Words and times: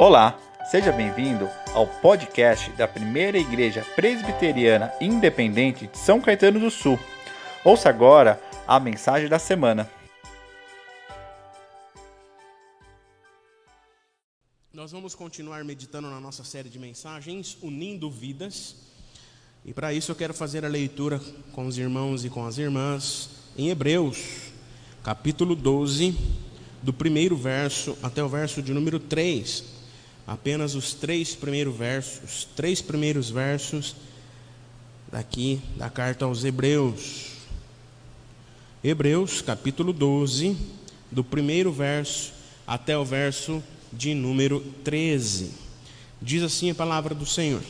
Olá, 0.00 0.38
seja 0.70 0.92
bem-vindo 0.92 1.50
ao 1.74 1.84
podcast 1.84 2.70
da 2.74 2.86
Primeira 2.86 3.36
Igreja 3.36 3.84
Presbiteriana 3.96 4.92
Independente 5.00 5.88
de 5.88 5.98
São 5.98 6.20
Caetano 6.20 6.60
do 6.60 6.70
Sul. 6.70 6.96
Ouça 7.64 7.88
agora 7.88 8.40
a 8.64 8.78
mensagem 8.78 9.28
da 9.28 9.40
semana. 9.40 9.90
Nós 14.72 14.92
vamos 14.92 15.16
continuar 15.16 15.64
meditando 15.64 16.08
na 16.08 16.20
nossa 16.20 16.44
série 16.44 16.68
de 16.68 16.78
mensagens, 16.78 17.58
Unindo 17.60 18.08
Vidas. 18.08 18.76
E 19.64 19.74
para 19.74 19.92
isso 19.92 20.12
eu 20.12 20.16
quero 20.16 20.32
fazer 20.32 20.64
a 20.64 20.68
leitura 20.68 21.20
com 21.50 21.66
os 21.66 21.76
irmãos 21.76 22.24
e 22.24 22.30
com 22.30 22.46
as 22.46 22.56
irmãs 22.56 23.30
em 23.56 23.68
Hebreus, 23.68 24.52
capítulo 25.02 25.56
12, 25.56 26.16
do 26.84 26.92
primeiro 26.92 27.36
verso 27.36 27.98
até 28.00 28.22
o 28.22 28.28
verso 28.28 28.62
de 28.62 28.72
número 28.72 29.00
3 29.00 29.77
apenas 30.28 30.74
os 30.74 30.92
três 30.92 31.34
primeiros 31.34 31.74
versos, 31.74 32.20
os 32.22 32.44
três 32.44 32.82
primeiros 32.82 33.30
versos 33.30 33.96
daqui 35.10 35.58
da 35.74 35.88
carta 35.88 36.26
aos 36.26 36.44
Hebreus. 36.44 37.28
Hebreus, 38.84 39.40
capítulo 39.40 39.90
12, 39.90 40.54
do 41.10 41.24
primeiro 41.24 41.72
verso 41.72 42.34
até 42.66 42.96
o 42.96 43.06
verso 43.06 43.64
de 43.90 44.12
número 44.12 44.60
13. 44.84 45.50
Diz 46.20 46.42
assim 46.42 46.70
a 46.70 46.74
palavra 46.74 47.14
do 47.14 47.24
Senhor: 47.24 47.62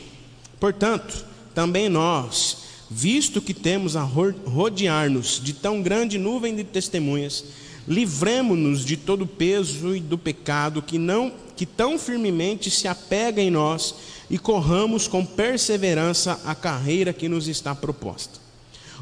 Portanto, 0.59 1.25
também 1.55 1.87
nós, 1.87 2.65
visto 2.91 3.41
que 3.41 3.53
temos 3.53 3.95
a 3.95 4.03
rodear-nos 4.03 5.39
de 5.41 5.53
tão 5.53 5.81
grande 5.81 6.17
nuvem 6.17 6.53
de 6.53 6.65
testemunhas, 6.65 7.45
livremo-nos 7.87 8.83
de 8.83 8.97
todo 8.97 9.21
o 9.21 9.27
peso 9.27 9.95
e 9.95 10.01
do 10.01 10.17
pecado 10.17 10.81
que 10.81 10.97
não 10.97 11.31
que 11.59 11.65
tão 11.65 11.99
firmemente 11.99 12.71
se 12.71 12.87
apega 12.87 13.41
em 13.41 13.51
nós 13.51 13.93
e 14.29 14.37
corramos 14.37 15.09
com 15.09 15.25
perseverança 15.25 16.39
a 16.45 16.55
carreira 16.55 17.11
que 17.11 17.27
nos 17.27 17.49
está 17.49 17.75
proposta. 17.75 18.39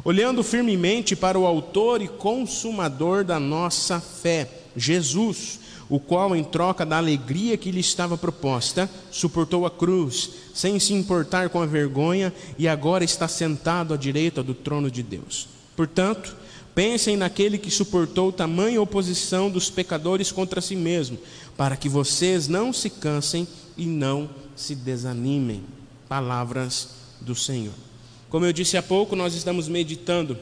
Olhando 0.04 0.42
firmemente 0.42 1.16
para 1.16 1.38
o 1.38 1.46
autor 1.46 2.02
e 2.02 2.08
consumador 2.08 3.24
da 3.24 3.40
nossa 3.40 4.00
fé, 4.00 4.50
Jesus, 4.76 5.60
o 5.88 6.00
qual, 6.00 6.36
em 6.36 6.44
troca 6.44 6.84
da 6.84 6.98
alegria 6.98 7.58
que 7.58 7.70
lhe 7.70 7.80
estava 7.80 8.18
proposta, 8.18 8.90
suportou 9.12 9.64
a 9.64 9.70
cruz, 9.70 10.32
sem 10.52 10.80
se 10.80 10.96
importar 10.96 11.50
com 11.50 11.62
a 11.62 11.68
vergonha, 11.68 12.34
e 12.58 12.68
agora 12.68 13.04
está 13.04 13.28
sentado 13.28 13.94
à 13.94 13.98
direita 13.98 14.42
do 14.42 14.56
trono 14.56 14.90
de 14.90 15.04
Deus. 15.04 15.48
Portanto, 15.76 16.36
Pensem 16.78 17.18
naquele 17.18 17.58
que 17.58 17.72
suportou 17.72 18.32
tamanha 18.32 18.80
oposição 18.80 19.50
dos 19.50 19.68
pecadores 19.68 20.32
contra 20.32 20.62
si 20.62 20.76
mesmo, 20.76 21.18
para 21.58 21.76
que 21.76 21.90
vocês 21.90 22.48
não 22.48 22.72
se 22.72 22.90
cansem 22.90 23.48
e 23.76 23.86
não 23.86 24.30
se 24.56 24.76
desanimem. 24.76 25.64
Palavras 26.08 26.90
do 27.20 27.36
Senhor. 27.36 27.74
Como 28.30 28.46
eu 28.46 28.54
disse 28.54 28.78
há 28.78 28.84
pouco, 28.84 29.16
nós 29.16 29.34
estamos 29.34 29.68
meditando 29.68 30.38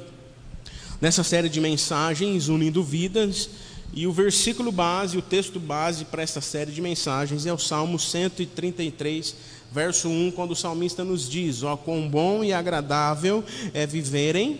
nessa 0.99 1.23
série 1.23 1.49
de 1.49 1.61
mensagens 1.61 2.49
unindo 2.49 2.83
vidas, 2.83 3.49
e 3.93 4.05
o 4.05 4.11
versículo 4.11 4.71
base, 4.71 5.17
o 5.17 5.21
texto 5.21 5.59
base 5.59 6.03
para 6.03 6.21
essa 6.21 6.41
série 6.41 6.71
de 6.71 6.81
mensagens 6.81 7.45
é 7.45 7.53
o 7.53 7.57
Salmo 7.57 7.97
133, 7.97 9.35
verso 9.71 10.09
1, 10.09 10.31
quando 10.31 10.51
o 10.51 10.55
salmista 10.55 11.03
nos 11.03 11.29
diz: 11.29 11.63
Ó, 11.63 11.77
quão 11.77 12.09
bom 12.09 12.43
e 12.43 12.51
agradável 12.51 13.43
é 13.73 13.85
viverem 13.85 14.59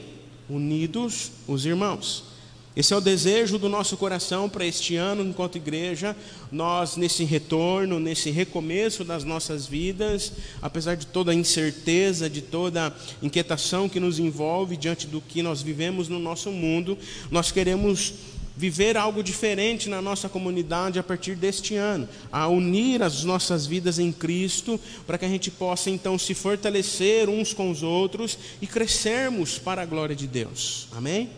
unidos 0.50 1.32
os 1.48 1.66
irmãos. 1.66 2.35
Esse 2.76 2.94
é 2.94 2.98
o 2.98 3.02
desejo 3.02 3.58
do 3.58 3.70
nosso 3.70 3.96
coração 3.96 4.50
para 4.50 4.66
este 4.66 4.98
ano, 4.98 5.24
enquanto 5.24 5.56
igreja, 5.56 6.14
nós 6.52 6.98
nesse 6.98 7.24
retorno, 7.24 8.02
nesse 8.02 8.30
recomeço 8.32 9.06
das 9.06 9.24
nossas 9.24 9.66
vidas, 9.66 10.34
apesar 10.62 10.96
de 10.96 11.08
toda 11.08 11.32
a 11.32 11.36
incerteza, 11.36 12.30
de 12.30 12.42
toda 12.42 12.88
a 12.88 12.94
inquietação 13.26 13.88
que 13.88 14.00
nos 14.00 14.20
envolve 14.20 14.76
diante 14.76 15.08
do 15.08 15.22
que 15.22 15.42
nós 15.42 15.62
vivemos 15.62 16.10
no 16.10 16.20
nosso 16.20 16.52
mundo, 16.52 16.98
nós 17.32 17.50
queremos 17.50 18.14
viver 18.58 18.98
algo 18.98 19.24
diferente 19.24 19.90
na 19.90 20.02
nossa 20.02 20.28
comunidade 20.28 21.00
a 21.00 21.04
partir 21.04 21.36
deste 21.36 21.76
ano, 21.76 22.08
a 22.32 22.48
unir 22.48 23.04
as 23.04 23.24
nossas 23.24 23.66
vidas 23.66 24.00
em 24.00 24.12
Cristo, 24.12 24.80
para 25.08 25.18
que 25.18 25.26
a 25.26 25.30
gente 25.30 25.50
possa 25.50 25.90
então 25.90 26.18
se 26.18 26.34
fortalecer 26.34 27.30
uns 27.30 27.54
com 27.54 27.72
os 27.72 27.84
outros 27.84 28.38
e 28.62 28.68
crescermos 28.68 29.58
para 29.58 29.82
a 29.82 29.86
glória 29.86 30.16
de 30.16 30.28
Deus. 30.28 30.88
Amém? 30.92 31.30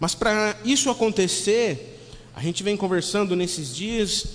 Mas 0.00 0.14
para 0.14 0.56
isso 0.64 0.90
acontecer, 0.90 1.98
a 2.34 2.40
gente 2.40 2.62
vem 2.62 2.76
conversando 2.76 3.34
nesses 3.34 3.74
dias 3.74 4.26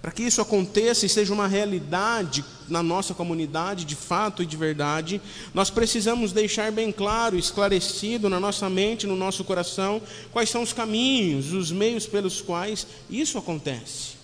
para 0.00 0.12
que 0.12 0.22
isso 0.22 0.40
aconteça 0.40 1.04
e 1.04 1.08
seja 1.08 1.34
uma 1.34 1.46
realidade 1.46 2.44
na 2.68 2.82
nossa 2.82 3.14
comunidade, 3.14 3.84
de 3.84 3.96
fato 3.96 4.42
e 4.42 4.46
de 4.46 4.56
verdade, 4.56 5.20
nós 5.52 5.70
precisamos 5.70 6.32
deixar 6.32 6.70
bem 6.70 6.92
claro, 6.92 7.36
esclarecido 7.36 8.28
na 8.28 8.38
nossa 8.38 8.70
mente, 8.70 9.06
no 9.06 9.16
nosso 9.16 9.44
coração, 9.44 10.00
quais 10.32 10.50
são 10.50 10.62
os 10.62 10.72
caminhos, 10.72 11.52
os 11.52 11.72
meios 11.72 12.06
pelos 12.06 12.40
quais 12.40 12.86
isso 13.10 13.38
acontece. 13.38 14.18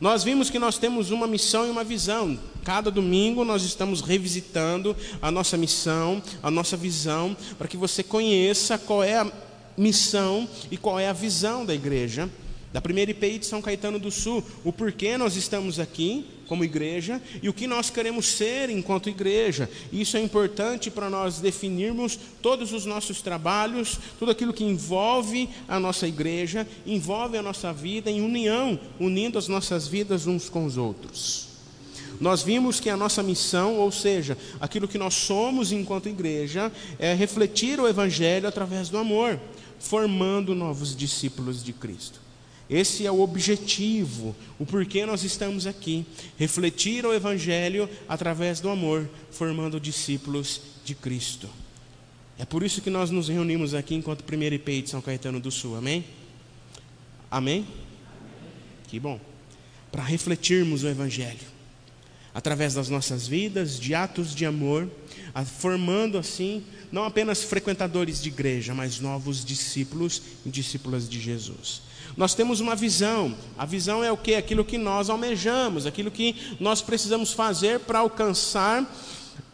Nós 0.00 0.24
vimos 0.24 0.48
que 0.48 0.58
nós 0.58 0.78
temos 0.78 1.10
uma 1.10 1.26
missão 1.26 1.66
e 1.66 1.70
uma 1.70 1.84
visão. 1.84 2.38
Cada 2.64 2.90
domingo 2.90 3.44
nós 3.44 3.62
estamos 3.62 4.00
revisitando 4.00 4.96
a 5.20 5.30
nossa 5.30 5.58
missão, 5.58 6.22
a 6.42 6.50
nossa 6.50 6.74
visão, 6.74 7.36
para 7.58 7.68
que 7.68 7.76
você 7.76 8.02
conheça 8.02 8.78
qual 8.78 9.04
é 9.04 9.18
a 9.18 9.30
missão 9.76 10.48
e 10.70 10.76
qual 10.76 10.98
é 10.98 11.08
a 11.08 11.12
visão 11.12 11.64
da 11.64 11.74
igreja 11.74 12.28
da 12.72 12.80
primeira 12.80 13.10
IPI 13.10 13.38
de 13.40 13.46
São 13.46 13.60
Caetano 13.60 13.98
do 13.98 14.10
Sul, 14.10 14.44
o 14.64 14.72
porquê 14.72 15.16
nós 15.16 15.36
estamos 15.36 15.80
aqui 15.80 16.24
como 16.46 16.64
igreja 16.64 17.20
e 17.42 17.48
o 17.48 17.52
que 17.52 17.66
nós 17.66 17.90
queremos 17.90 18.26
ser 18.26 18.70
enquanto 18.70 19.08
igreja. 19.08 19.68
Isso 19.92 20.16
é 20.16 20.20
importante 20.20 20.90
para 20.90 21.10
nós 21.10 21.40
definirmos 21.40 22.18
todos 22.40 22.72
os 22.72 22.84
nossos 22.84 23.22
trabalhos, 23.22 23.98
tudo 24.18 24.30
aquilo 24.30 24.52
que 24.52 24.64
envolve 24.64 25.48
a 25.68 25.80
nossa 25.80 26.06
igreja, 26.06 26.66
envolve 26.86 27.36
a 27.36 27.42
nossa 27.42 27.72
vida 27.72 28.10
em 28.10 28.20
união, 28.20 28.78
unindo 28.98 29.38
as 29.38 29.48
nossas 29.48 29.86
vidas 29.88 30.26
uns 30.26 30.48
com 30.48 30.64
os 30.64 30.76
outros. 30.76 31.48
Nós 32.20 32.42
vimos 32.42 32.78
que 32.78 32.90
a 32.90 32.96
nossa 32.96 33.22
missão, 33.22 33.76
ou 33.76 33.90
seja, 33.90 34.36
aquilo 34.60 34.86
que 34.86 34.98
nós 34.98 35.14
somos 35.14 35.72
enquanto 35.72 36.08
igreja, 36.08 36.70
é 36.98 37.14
refletir 37.14 37.80
o 37.80 37.88
Evangelho 37.88 38.46
através 38.46 38.90
do 38.90 38.98
amor, 38.98 39.40
formando 39.80 40.54
novos 40.54 40.94
discípulos 40.94 41.64
de 41.64 41.72
Cristo. 41.72 42.20
Esse 42.68 43.04
é 43.04 43.10
o 43.10 43.20
objetivo, 43.20 44.36
o 44.56 44.64
porquê 44.64 45.04
nós 45.04 45.24
estamos 45.24 45.66
aqui. 45.66 46.06
Refletir 46.38 47.04
o 47.04 47.12
Evangelho 47.12 47.90
através 48.08 48.60
do 48.60 48.68
amor, 48.68 49.10
formando 49.32 49.80
discípulos 49.80 50.60
de 50.84 50.94
Cristo. 50.94 51.48
É 52.38 52.44
por 52.44 52.62
isso 52.62 52.80
que 52.80 52.88
nós 52.88 53.10
nos 53.10 53.28
reunimos 53.28 53.74
aqui 53.74 53.96
enquanto 53.96 54.22
primeiro 54.22 54.54
IP 54.54 54.82
de 54.82 54.90
São 54.90 55.00
Caetano 55.00 55.40
do 55.40 55.50
Sul, 55.50 55.76
amém? 55.76 56.04
Amém? 57.28 57.66
Que 58.86 59.00
bom. 59.00 59.18
Para 59.90 60.04
refletirmos 60.04 60.84
o 60.84 60.88
Evangelho 60.88 61.59
através 62.40 62.72
das 62.72 62.88
nossas 62.88 63.28
vidas, 63.28 63.78
de 63.78 63.94
atos 63.94 64.34
de 64.34 64.46
amor, 64.46 64.88
formando 65.58 66.16
assim 66.16 66.64
não 66.90 67.04
apenas 67.04 67.42
frequentadores 67.42 68.22
de 68.22 68.30
igreja, 68.30 68.72
mas 68.72 68.98
novos 68.98 69.44
discípulos 69.44 70.22
e 70.46 70.48
discípulas 70.48 71.06
de 71.06 71.20
Jesus. 71.20 71.82
Nós 72.16 72.34
temos 72.34 72.58
uma 72.58 72.74
visão. 72.74 73.36
A 73.58 73.66
visão 73.66 74.02
é 74.02 74.10
o 74.10 74.16
que? 74.16 74.34
Aquilo 74.34 74.64
que 74.64 74.78
nós 74.78 75.10
almejamos, 75.10 75.84
aquilo 75.84 76.10
que 76.10 76.34
nós 76.58 76.80
precisamos 76.80 77.34
fazer 77.34 77.80
para 77.80 77.98
alcançar 77.98 78.90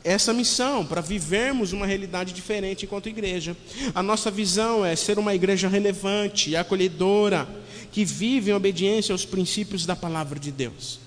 essa 0.05 0.33
missão, 0.33 0.87
para 0.87 1.01
vivermos 1.01 1.73
uma 1.73 1.87
realidade 1.87 2.33
diferente 2.33 2.85
enquanto 2.85 3.09
igreja. 3.09 3.57
A 3.97 4.03
nossa 4.03 4.31
visão 4.31 4.87
é 4.87 4.95
ser 4.95 5.19
uma 5.19 5.35
igreja 5.35 5.67
relevante 5.67 6.55
acolhedora, 6.55 7.49
que 7.91 8.05
vive 8.05 8.53
em 8.53 8.55
obediência 8.55 9.13
aos 9.13 9.25
princípios 9.25 9.85
da 9.85 9.97
palavra 9.97 10.39
de 10.39 10.53
Deus. 10.53 11.05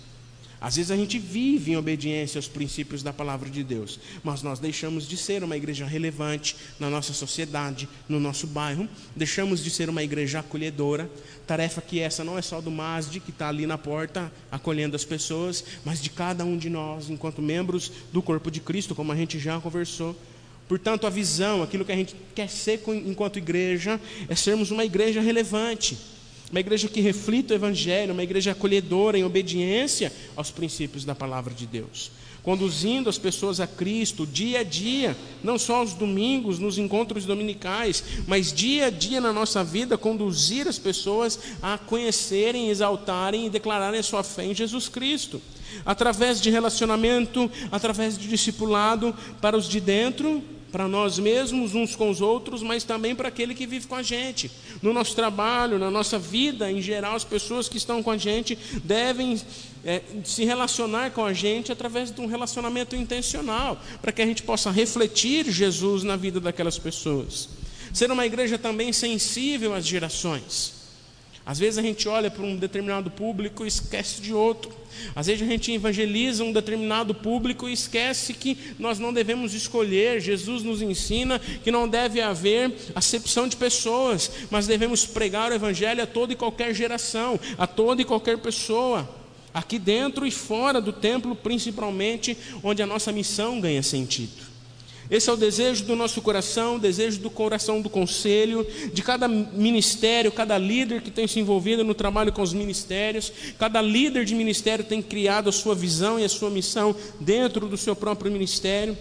Às 0.61 0.76
vezes 0.76 0.91
a 0.91 0.97
gente 0.97 1.17
vive 1.17 1.72
em 1.72 1.78
obediência 1.78 2.38
aos 2.38 2.47
princípios 2.47 3.02
da 3.02 3.14
palavra 3.14 3.50
de 3.50 3.64
Deus, 3.64 3.97
mas 4.23 4.44
nós 4.44 4.59
deixamos 4.59 5.08
de 5.08 5.16
ser 5.16 5.41
uma 5.41 5.56
igreja 5.56 5.85
relevante 5.85 6.56
na 6.78 6.90
nossa 6.90 7.14
sociedade, 7.14 7.88
no 8.09 8.20
nosso 8.20 8.46
bairro, 8.46 8.88
deixamos 9.16 9.64
de 9.64 9.70
ser 9.70 9.90
uma 9.90 10.03
igreja 10.03 10.40
acolhedora. 10.40 11.09
Tarefa 11.47 11.82
que 11.82 12.00
essa 12.02 12.26
não 12.26 12.38
é 12.38 12.41
só 12.41 12.59
do 12.59 12.70
MASD, 12.70 13.22
que 13.22 13.32
está 13.32 13.47
ali 13.47 13.66
na 13.66 13.78
porta 13.78 14.32
acolhendo 14.52 14.97
as 14.97 15.06
pessoas, 15.06 15.64
mas 15.85 16.02
de 16.02 16.09
cada 16.09 16.44
um 16.44 16.58
de 16.58 16.70
nós, 16.70 17.09
enquanto 17.09 17.41
membros 17.41 17.90
do 18.11 18.22
corpo 18.22 18.52
de 18.52 18.59
Cristo, 18.59 18.94
como 18.94 19.14
a 19.14 19.16
gente 19.16 19.40
já 19.40 19.59
conversou. 19.61 20.14
Portanto, 20.67 21.08
a 21.08 21.09
visão, 21.09 21.64
aquilo 21.64 21.85
que 21.85 21.91
a 21.91 21.96
gente 21.96 22.16
quer 22.35 22.50
ser 22.50 22.82
enquanto 23.06 23.40
igreja, 23.40 24.00
é 24.28 24.35
sermos 24.35 24.72
uma 24.72 24.84
igreja 24.84 25.22
relevante 25.22 25.97
uma 26.51 26.59
igreja 26.59 26.87
que 26.87 27.01
reflita 27.01 27.53
o 27.53 27.57
Evangelho, 27.57 28.13
uma 28.13 28.23
igreja 28.23 28.51
acolhedora 28.51 29.17
em 29.17 29.23
obediência 29.23 30.11
aos 30.35 30.49
princípios 30.49 31.05
da 31.05 31.13
palavra 31.13 31.53
de 31.53 31.67
Deus, 31.67 32.11
conduzindo 32.41 33.09
as 33.09 33.17
pessoas 33.17 33.59
a 33.59 33.67
Cristo 33.67 34.25
dia 34.25 34.61
a 34.61 34.63
dia, 34.63 35.16
não 35.43 35.59
só 35.59 35.78
aos 35.78 35.93
domingos, 35.93 36.57
nos 36.57 36.78
encontros 36.78 37.25
dominicais, 37.25 38.03
mas 38.28 38.51
dia 38.51 38.87
a 38.87 38.90
dia 38.90 39.22
na 39.22 39.31
nossa 39.31 39.63
vida, 39.63 39.97
conduzir 39.97 40.67
as 40.67 40.79
pessoas 40.79 41.40
a 41.61 41.78
conhecerem, 41.78 42.69
exaltarem 42.69 43.46
e 43.46 43.49
declararem 43.49 43.99
a 43.99 44.03
sua 44.03 44.23
fé 44.23 44.46
em 44.46 44.55
Jesus 44.55 44.90
Cristo, 44.90 45.40
através 45.85 46.41
de 46.41 46.49
relacionamento, 46.49 47.49
através 47.72 48.17
de 48.17 48.28
discipulado 48.28 49.16
para 49.40 49.55
os 49.55 49.69
de 49.69 49.79
dentro 49.79 50.43
para 50.72 50.88
nós 50.88 51.18
mesmos, 51.20 51.76
uns 51.76 51.96
com 51.96 52.10
os 52.10 52.22
outros, 52.22 52.62
mas 52.62 52.84
também 52.84 53.16
para 53.16 53.28
aquele 53.28 53.54
que 53.54 53.66
vive 53.66 53.88
com 53.88 53.96
a 53.96 54.04
gente. 54.04 54.52
No 54.82 54.94
nosso 54.94 55.16
trabalho, 55.16 55.80
na 55.80 55.90
nossa 55.90 56.20
vida 56.20 56.72
em 56.72 56.82
geral, 56.82 57.16
as 57.16 57.24
pessoas 57.24 57.68
que 57.68 57.78
estão 57.78 58.02
com 58.04 58.12
a 58.12 58.18
gente 58.18 58.58
devem 58.84 59.40
é, 59.84 60.02
se 60.24 60.46
relacionar 60.46 61.12
com 61.12 61.26
a 61.26 61.34
gente 61.34 61.72
através 61.72 62.12
de 62.12 62.22
um 62.22 62.26
relacionamento 62.26 62.96
intencional, 62.96 63.82
para 64.02 64.12
que 64.12 64.22
a 64.22 64.26
gente 64.26 64.44
possa 64.44 64.72
refletir 64.72 65.50
Jesus 65.52 66.04
na 66.04 66.16
vida 66.16 66.40
daquelas 66.40 66.78
pessoas. 66.78 67.50
Ser 67.94 68.12
uma 68.12 68.26
igreja 68.26 68.58
também 68.58 68.94
sensível 68.94 69.74
às 69.74 69.86
gerações. 69.86 70.78
Às 71.49 71.57
vezes 71.57 71.79
a 71.79 71.81
gente 71.81 72.07
olha 72.07 72.29
para 72.29 72.43
um 72.43 72.55
determinado 72.55 73.09
público 73.09 73.66
e 73.66 73.67
esquece 73.67 74.22
de 74.22 74.31
outro. 74.31 74.72
Às 75.16 75.25
vezes 75.25 75.41
a 75.41 75.49
gente 75.49 75.72
evangeliza 75.72 76.43
um 76.43 76.53
determinado 76.53 77.11
público 77.16 77.67
e 77.67 77.73
esquece 77.73 78.35
que 78.35 78.55
nós 78.78 78.99
não 78.99 79.11
devemos 79.11 79.55
escolher. 79.55 80.22
Jesus 80.22 80.61
nos 80.61 80.79
ensina 80.79 81.40
que 81.40 81.72
não 81.72 81.90
deve 81.90 82.22
haver 82.22 82.72
acepção 82.93 83.47
de 83.47 83.57
pessoas, 83.57 84.29
mas 84.51 84.67
devemos 84.67 85.07
pregar 85.07 85.51
o 85.51 85.55
evangelho 85.55 86.03
a 86.03 86.05
toda 86.05 86.34
e 86.34 86.35
qualquer 86.35 86.72
geração, 86.72 87.40
a 87.57 87.66
toda 87.66 88.03
e 88.03 88.05
qualquer 88.05 88.37
pessoa. 88.37 89.09
Aqui 89.51 89.79
dentro 89.79 90.28
e 90.28 90.31
fora 90.31 90.79
do 90.79 90.93
templo, 90.93 91.35
principalmente, 91.35 92.37
onde 92.61 92.84
a 92.84 92.85
nossa 92.85 93.11
missão 93.11 93.59
ganha 93.59 93.81
sentido. 93.81 94.48
Esse 95.09 95.28
é 95.29 95.34
o 95.34 95.38
desejo 95.38 95.85
do 95.85 95.96
nosso 95.96 96.22
coração, 96.22 96.76
o 96.76 96.79
desejo 96.79 97.20
do 97.20 97.32
coração 97.32 97.82
do 97.82 97.90
conselho, 97.90 98.66
de 98.94 99.02
cada 99.02 99.28
ministério, 99.28 100.32
cada 100.32 100.56
líder 100.58 101.02
que 101.02 101.09
tem 101.09 101.28
se 101.28 101.40
envolvido 101.40 101.84
no 101.84 101.96
trabalho 101.96 102.32
com 102.32 102.44
os 102.44 102.53
ministérios, 102.53 103.34
cada 103.58 103.82
líder 103.82 104.23
de 104.23 104.35
ministério 104.35 104.85
tem 104.85 105.02
criado 105.02 105.50
a 105.50 105.52
sua 105.52 105.73
visão 105.73 106.20
e 106.20 106.23
a 106.23 106.29
sua 106.29 106.52
missão 106.52 106.96
dentro 107.20 107.67
do 107.67 107.76
seu 107.76 107.96
próprio 107.96 108.32
ministério, 108.32 108.96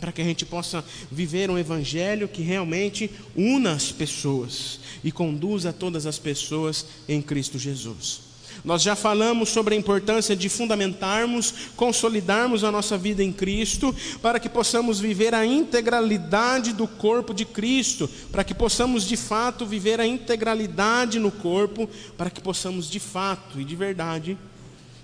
para 0.00 0.10
que 0.10 0.20
a 0.20 0.24
gente 0.24 0.44
possa 0.44 0.84
viver 1.10 1.50
um 1.50 1.58
evangelho 1.58 2.26
que 2.26 2.42
realmente 2.42 3.08
una 3.36 3.72
as 3.72 3.92
pessoas 3.92 4.80
e 5.04 5.12
conduza 5.12 5.72
todas 5.72 6.04
as 6.04 6.18
pessoas 6.18 6.84
em 7.08 7.22
Cristo 7.22 7.58
Jesus. 7.58 8.27
Nós 8.64 8.82
já 8.82 8.96
falamos 8.96 9.48
sobre 9.48 9.74
a 9.74 9.78
importância 9.78 10.34
de 10.34 10.48
fundamentarmos, 10.48 11.54
consolidarmos 11.76 12.64
a 12.64 12.72
nossa 12.72 12.98
vida 12.98 13.22
em 13.22 13.32
Cristo, 13.32 13.94
para 14.20 14.40
que 14.40 14.48
possamos 14.48 15.00
viver 15.00 15.34
a 15.34 15.46
integralidade 15.46 16.72
do 16.72 16.86
corpo 16.86 17.32
de 17.32 17.44
Cristo, 17.44 18.08
para 18.30 18.44
que 18.44 18.54
possamos 18.54 19.04
de 19.04 19.16
fato 19.16 19.64
viver 19.64 20.00
a 20.00 20.06
integralidade 20.06 21.18
no 21.18 21.30
corpo, 21.30 21.88
para 22.16 22.30
que 22.30 22.40
possamos 22.40 22.90
de 22.90 23.00
fato 23.00 23.60
e 23.60 23.64
de 23.64 23.76
verdade 23.76 24.36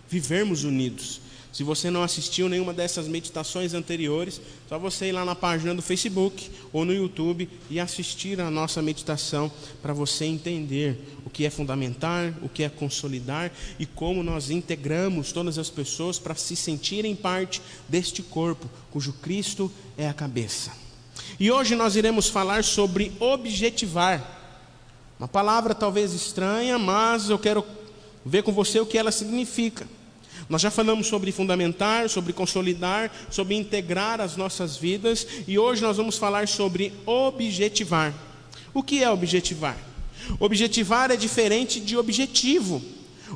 vivermos 0.09 0.65
unidos. 0.65 1.24
Se 1.55 1.63
você 1.63 1.89
não 1.89 2.03
assistiu 2.03 2.49
nenhuma 2.49 2.73
dessas 2.73 3.07
meditações 3.07 3.75
anteriores, 3.75 4.41
só 4.69 4.77
você 4.77 5.07
ir 5.07 5.13
lá 5.13 5.25
na 5.25 5.37
página 5.37 5.73
do 5.73 5.81
Facebook 5.81 6.51
ou 6.73 6.85
no 6.85 6.93
YouTube 6.93 7.49
e 7.71 7.79
assistir 7.79 8.41
a 8.41 8.51
nossa 8.51 8.83
meditação 8.83 9.49
para 9.81 9.93
você 9.93 10.25
entender 10.25 10.99
o 11.25 11.31
que 11.31 11.47
é 11.47 11.51
fundamentar, 11.51 12.35
o 12.43 12.49
que 12.49 12.65
é 12.65 12.69
consolidar 12.69 13.53
e 13.79 13.87
como 13.87 14.21
nós 14.21 14.51
integramos 14.51 15.31
todas 15.31 15.57
as 15.57 15.71
pessoas 15.71 16.19
para 16.19 16.35
se 16.35 16.57
sentirem 16.57 17.15
parte 17.15 17.63
deste 17.89 18.21
corpo, 18.21 18.69
cujo 18.91 19.13
Cristo 19.13 19.71
é 19.97 20.09
a 20.09 20.13
cabeça. 20.13 20.73
E 21.39 21.53
hoje 21.53 21.77
nós 21.77 21.95
iremos 21.95 22.29
falar 22.29 22.65
sobre 22.65 23.13
objetivar. 23.21 24.29
Uma 25.21 25.29
palavra 25.29 25.73
talvez 25.73 26.15
estranha, 26.15 26.81
mas 26.81 27.31
eu 27.31 27.39
quero 27.39 27.65
ver 28.27 28.43
com 28.43 28.51
você 28.51 28.81
o 28.81 28.87
que 28.87 28.99
ela 28.99 29.13
significa. 29.13 29.87
Nós 30.49 30.61
já 30.61 30.71
falamos 30.71 31.07
sobre 31.07 31.33
fundamentar, 31.33 32.09
sobre 32.09 32.33
consolidar, 32.33 33.11
sobre 33.31 33.55
integrar 33.55 34.21
as 34.21 34.37
nossas 34.37 34.77
vidas 34.77 35.27
e 35.49 35.59
hoje 35.59 35.83
nós 35.83 35.97
vamos 35.97 36.19
falar 36.19 36.47
sobre 36.49 36.93
objetivar. 37.07 38.13
O 38.73 38.83
que 38.83 39.03
é 39.03 39.11
objetivar? 39.11 39.77
Objetivar 40.39 41.11
é 41.11 41.17
diferente 41.17 41.81
de 41.81 41.97
objetivo. 41.97 42.83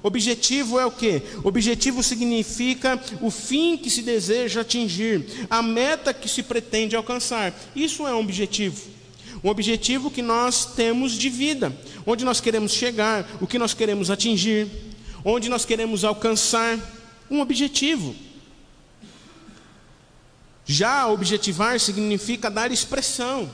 Objetivo 0.02 0.78
é 0.78 0.86
o 0.86 0.90
que? 0.90 1.22
Objetivo 1.42 2.02
significa 2.02 3.00
o 3.20 3.30
fim 3.30 3.76
que 3.76 3.90
se 3.90 4.02
deseja 4.02 4.60
atingir, 4.60 5.46
a 5.48 5.62
meta 5.62 6.12
que 6.12 6.28
se 6.28 6.42
pretende 6.42 6.94
alcançar. 6.94 7.54
Isso 7.74 8.06
é 8.06 8.14
um 8.14 8.20
objetivo. 8.20 8.80
Um 9.42 9.48
objetivo 9.48 10.10
que 10.10 10.22
nós 10.22 10.66
temos 10.76 11.12
de 11.12 11.28
vida, 11.28 11.76
onde 12.06 12.24
nós 12.24 12.40
queremos 12.40 12.72
chegar, 12.72 13.28
o 13.40 13.46
que 13.46 13.58
nós 13.58 13.72
queremos 13.72 14.10
atingir, 14.10 14.68
onde 15.24 15.48
nós 15.48 15.64
queremos 15.64 16.04
alcançar 16.04 16.78
um 17.30 17.40
objetivo. 17.40 18.14
Já 20.64 21.06
objetivar 21.08 21.80
significa 21.80 22.50
dar 22.50 22.70
expressão, 22.70 23.50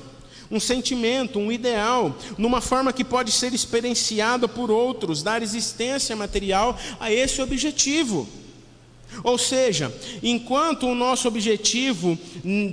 um 0.51 0.59
sentimento, 0.59 1.39
um 1.39 1.51
ideal, 1.51 2.17
numa 2.37 2.61
forma 2.61 2.93
que 2.93 3.05
pode 3.05 3.31
ser 3.31 3.55
experienciada 3.55 4.49
por 4.49 4.71
outros, 4.71 5.23
dar 5.23 5.43
existência 5.43 6.17
material 6.17 6.79
a 6.99 7.13
esse 7.13 7.41
objetivo. 7.41 8.29
Ou 9.23 9.39
seja, 9.39 9.95
enquanto 10.23 10.87
o 10.87 10.95
nosso 10.95 11.29
objetivo 11.29 12.19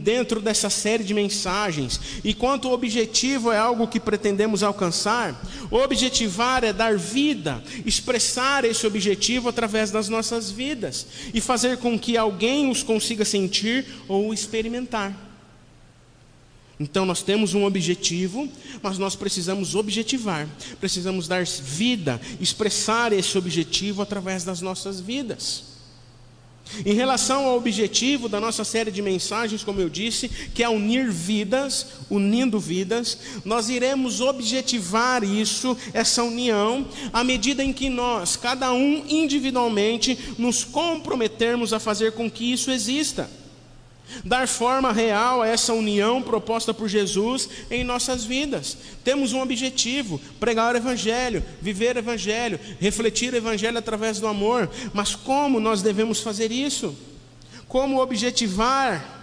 dentro 0.01 0.41
dessa 0.41 0.69
série 0.69 1.03
de 1.03 1.13
mensagens, 1.13 1.99
enquanto 2.23 2.65
o 2.65 2.73
objetivo 2.73 3.51
é 3.51 3.57
algo 3.57 3.87
que 3.87 3.99
pretendemos 3.99 4.63
alcançar, 4.63 5.39
objetivar 5.69 6.63
é 6.63 6.73
dar 6.73 6.97
vida, 6.97 7.63
expressar 7.85 8.65
esse 8.65 8.85
objetivo 8.87 9.49
através 9.49 9.91
das 9.91 10.09
nossas 10.09 10.49
vidas 10.49 11.07
e 11.33 11.39
fazer 11.39 11.77
com 11.77 11.97
que 11.97 12.17
alguém 12.17 12.69
os 12.69 12.83
consiga 12.83 13.23
sentir 13.23 13.85
ou 14.07 14.33
experimentar. 14.33 15.31
Então 16.81 17.05
nós 17.05 17.21
temos 17.21 17.53
um 17.53 17.63
objetivo, 17.63 18.49
mas 18.81 18.97
nós 18.97 19.15
precisamos 19.15 19.75
objetivar, 19.75 20.47
precisamos 20.79 21.27
dar 21.27 21.45
vida, 21.45 22.19
expressar 22.39 23.13
esse 23.13 23.37
objetivo 23.37 24.01
através 24.01 24.43
das 24.43 24.61
nossas 24.61 24.99
vidas. 24.99 25.70
Em 26.85 26.93
relação 26.93 27.45
ao 27.45 27.57
objetivo 27.57 28.29
da 28.29 28.39
nossa 28.39 28.63
série 28.63 28.91
de 28.91 29.01
mensagens, 29.01 29.63
como 29.63 29.81
eu 29.81 29.89
disse, 29.89 30.29
que 30.53 30.63
é 30.63 30.69
unir 30.69 31.11
vidas, 31.11 31.87
unindo 32.09 32.59
vidas, 32.59 33.17
nós 33.43 33.69
iremos 33.69 34.21
objetivar 34.21 35.23
isso, 35.23 35.77
essa 35.93 36.23
união, 36.23 36.87
à 37.11 37.23
medida 37.23 37.63
em 37.63 37.73
que 37.73 37.89
nós, 37.89 38.35
cada 38.35 38.71
um 38.73 39.03
individualmente, 39.07 40.17
nos 40.37 40.63
comprometermos 40.63 41.73
a 41.73 41.79
fazer 41.79 42.13
com 42.13 42.29
que 42.29 42.51
isso 42.51 42.71
exista 42.71 43.40
dar 44.23 44.47
forma 44.47 44.91
real 44.91 45.41
a 45.41 45.47
essa 45.47 45.73
união 45.73 46.21
proposta 46.21 46.73
por 46.73 46.87
Jesus 46.87 47.49
em 47.69 47.83
nossas 47.83 48.23
vidas. 48.23 48.77
Temos 49.03 49.33
um 49.33 49.41
objetivo: 49.41 50.19
pregar 50.39 50.73
o 50.73 50.77
Evangelho, 50.77 51.43
viver 51.61 51.95
o 51.95 51.99
Evangelho, 51.99 52.59
refletir 52.79 53.33
o 53.33 53.37
Evangelho 53.37 53.77
através 53.77 54.19
do 54.19 54.27
amor. 54.27 54.69
Mas 54.93 55.15
como 55.15 55.59
nós 55.59 55.81
devemos 55.81 56.21
fazer 56.21 56.51
isso? 56.51 56.95
Como 57.67 58.01
objetivar? 58.01 59.19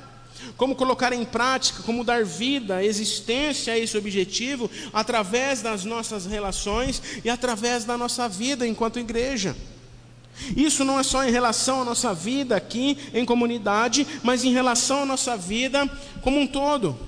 Como 0.56 0.74
colocar 0.74 1.12
em 1.12 1.24
prática, 1.24 1.82
como 1.82 2.04
dar 2.04 2.24
vida, 2.24 2.82
existência 2.82 3.72
a 3.72 3.78
esse 3.78 3.96
objetivo 3.96 4.70
através 4.92 5.62
das 5.62 5.84
nossas 5.84 6.26
relações 6.26 7.02
e 7.24 7.28
através 7.28 7.84
da 7.84 7.98
nossa 7.98 8.28
vida 8.28 8.66
enquanto 8.66 8.98
igreja. 8.98 9.56
Isso 10.56 10.84
não 10.84 10.98
é 10.98 11.02
só 11.02 11.24
em 11.24 11.30
relação 11.30 11.82
à 11.82 11.84
nossa 11.84 12.14
vida 12.14 12.56
aqui 12.56 12.96
em 13.12 13.24
comunidade, 13.24 14.06
mas 14.22 14.44
em 14.44 14.52
relação 14.52 15.02
à 15.02 15.06
nossa 15.06 15.36
vida 15.36 15.88
como 16.22 16.38
um 16.38 16.46
todo. 16.46 16.98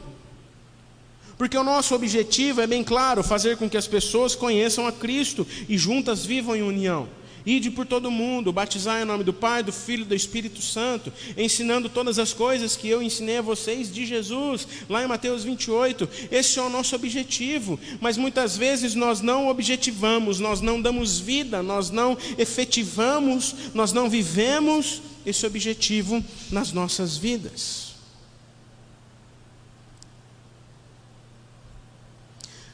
Porque 1.38 1.56
o 1.56 1.64
nosso 1.64 1.94
objetivo 1.94 2.60
é 2.60 2.66
bem 2.66 2.84
claro: 2.84 3.22
fazer 3.22 3.56
com 3.56 3.68
que 3.68 3.76
as 3.76 3.86
pessoas 3.86 4.34
conheçam 4.34 4.86
a 4.86 4.92
Cristo 4.92 5.46
e 5.68 5.78
juntas 5.78 6.24
vivam 6.24 6.54
em 6.54 6.62
união. 6.62 7.08
Ide 7.44 7.70
por 7.70 7.86
todo 7.86 8.10
mundo, 8.10 8.52
batizai 8.52 9.02
em 9.02 9.04
nome 9.04 9.24
do 9.24 9.32
Pai, 9.32 9.62
do 9.62 9.72
Filho 9.72 10.02
e 10.02 10.06
do 10.06 10.14
Espírito 10.14 10.60
Santo, 10.60 11.12
ensinando 11.36 11.88
todas 11.88 12.18
as 12.18 12.32
coisas 12.32 12.76
que 12.76 12.88
eu 12.88 13.02
ensinei 13.02 13.38
a 13.38 13.42
vocês 13.42 13.92
de 13.92 14.04
Jesus, 14.04 14.66
lá 14.88 15.02
em 15.02 15.06
Mateus 15.06 15.44
28. 15.44 16.08
Esse 16.30 16.58
é 16.58 16.62
o 16.62 16.68
nosso 16.68 16.94
objetivo, 16.94 17.78
mas 18.00 18.16
muitas 18.16 18.56
vezes 18.56 18.94
nós 18.94 19.20
não 19.20 19.48
objetivamos, 19.48 20.38
nós 20.38 20.60
não 20.60 20.80
damos 20.80 21.18
vida, 21.18 21.62
nós 21.62 21.90
não 21.90 22.16
efetivamos, 22.36 23.54
nós 23.74 23.92
não 23.92 24.10
vivemos 24.10 25.02
esse 25.24 25.46
objetivo 25.46 26.22
nas 26.50 26.72
nossas 26.72 27.16
vidas. 27.16 27.90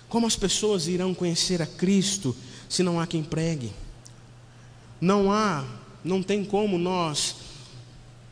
Como 0.08 0.26
as 0.26 0.36
pessoas 0.36 0.86
irão 0.86 1.14
conhecer 1.14 1.60
a 1.60 1.66
Cristo 1.66 2.34
se 2.68 2.82
não 2.82 3.00
há 3.00 3.06
quem 3.06 3.22
pregue. 3.22 3.72
Não 5.00 5.30
há, 5.30 5.64
não 6.04 6.22
tem 6.22 6.44
como 6.44 6.78
nós 6.78 7.36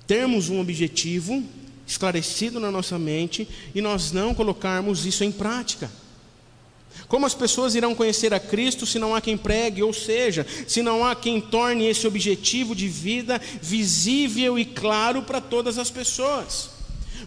termos 0.06 0.48
um 0.48 0.60
objetivo 0.60 1.42
esclarecido 1.86 2.58
na 2.58 2.70
nossa 2.70 2.98
mente 2.98 3.48
e 3.74 3.80
nós 3.80 4.12
não 4.12 4.34
colocarmos 4.34 5.04
isso 5.04 5.24
em 5.24 5.32
prática. 5.32 5.90
Como 7.08 7.26
as 7.26 7.34
pessoas 7.34 7.74
irão 7.74 7.94
conhecer 7.94 8.32
a 8.32 8.40
Cristo 8.40 8.86
se 8.86 8.98
não 8.98 9.14
há 9.14 9.20
quem 9.20 9.36
pregue, 9.36 9.82
ou 9.82 9.92
seja, 9.92 10.46
se 10.66 10.80
não 10.82 11.04
há 11.04 11.14
quem 11.14 11.40
torne 11.40 11.86
esse 11.86 12.06
objetivo 12.06 12.74
de 12.74 12.88
vida 12.88 13.40
visível 13.60 14.58
e 14.58 14.64
claro 14.64 15.22
para 15.22 15.40
todas 15.40 15.78
as 15.78 15.90
pessoas? 15.90 16.70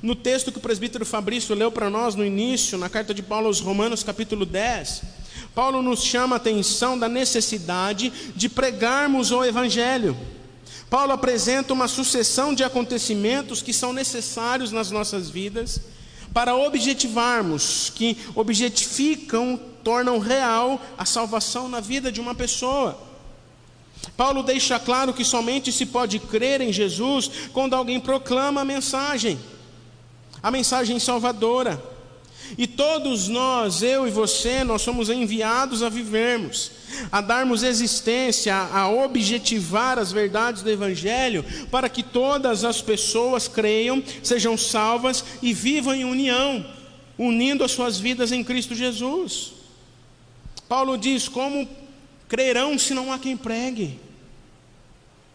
No 0.02 0.16
texto 0.16 0.52
que 0.52 0.58
o 0.58 0.62
presbítero 0.62 1.06
Fabrício 1.06 1.56
leu 1.56 1.72
para 1.72 1.90
nós 1.90 2.16
no 2.16 2.26
início, 2.26 2.78
na 2.78 2.90
carta 2.90 3.14
de 3.14 3.22
Paulo 3.24 3.48
aos 3.48 3.60
Romanos, 3.60 4.04
capítulo 4.04 4.46
10, 4.46 5.02
Paulo 5.58 5.82
nos 5.82 6.04
chama 6.04 6.36
a 6.36 6.38
atenção 6.38 7.00
da 7.00 7.10
necessidade 7.10 8.14
de 8.36 8.48
pregarmos 8.48 9.32
o 9.32 9.44
Evangelho. 9.44 10.16
Paulo 10.88 11.14
apresenta 11.14 11.74
uma 11.74 11.88
sucessão 11.88 12.54
de 12.54 12.64
acontecimentos 12.64 13.64
que 13.64 13.74
são 13.74 13.92
necessários 13.92 14.72
nas 14.72 14.92
nossas 14.92 15.32
vidas 15.32 15.82
para 16.32 16.56
objetivarmos, 16.56 17.92
que 17.96 18.16
objetificam, 18.36 19.60
tornam 19.84 20.20
real 20.20 20.80
a 20.96 21.06
salvação 21.06 21.68
na 21.68 21.80
vida 21.80 22.12
de 22.12 22.22
uma 22.22 22.36
pessoa. 22.36 22.96
Paulo 24.16 24.44
deixa 24.44 24.78
claro 24.78 25.12
que 25.12 25.26
somente 25.26 25.72
se 25.72 25.88
pode 25.88 26.20
crer 26.20 26.62
em 26.62 26.72
Jesus 26.72 27.32
quando 27.52 27.74
alguém 27.74 28.00
proclama 28.00 28.62
a 28.62 28.66
mensagem, 28.66 29.40
a 30.44 30.52
mensagem 30.52 31.00
salvadora. 31.00 31.97
E 32.56 32.68
todos 32.68 33.28
nós, 33.28 33.82
eu 33.82 34.08
e 34.08 34.12
você, 34.12 34.64
nós 34.64 34.84
somos 34.84 35.10
enviados 35.10 35.82
a 35.82 35.90
vivermos, 35.90 36.72
a 37.12 37.20
darmos 37.20 37.64
existência, 37.64 38.56
a 38.56 38.88
objetivar 38.90 39.98
as 39.98 40.12
verdades 40.12 40.62
do 40.62 40.70
Evangelho, 40.70 41.44
para 41.72 41.90
que 41.90 42.04
todas 42.04 42.64
as 42.64 42.82
pessoas 42.82 43.48
creiam, 43.48 44.04
sejam 44.22 44.56
salvas 44.56 45.26
e 45.42 45.54
vivam 45.54 45.94
em 45.94 46.06
união, 46.06 46.66
unindo 47.18 47.64
as 47.64 47.72
suas 47.72 48.00
vidas 48.00 48.32
em 48.32 48.44
Cristo 48.44 48.76
Jesus. 48.76 49.54
Paulo 50.70 50.98
diz: 50.98 51.28
Como 51.28 51.68
crerão 52.28 52.78
se 52.78 52.94
não 52.94 53.12
há 53.12 53.18
quem 53.18 53.36
pregue? 53.36 54.00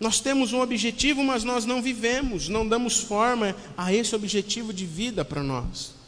Nós 0.00 0.18
temos 0.18 0.52
um 0.52 0.60
objetivo, 0.60 1.22
mas 1.22 1.44
nós 1.44 1.64
não 1.64 1.80
vivemos, 1.80 2.48
não 2.48 2.66
damos 2.66 2.98
forma 2.98 3.54
a 3.76 3.92
esse 3.92 4.14
objetivo 4.16 4.72
de 4.72 4.84
vida 4.84 5.24
para 5.24 5.42
nós. 5.42 6.01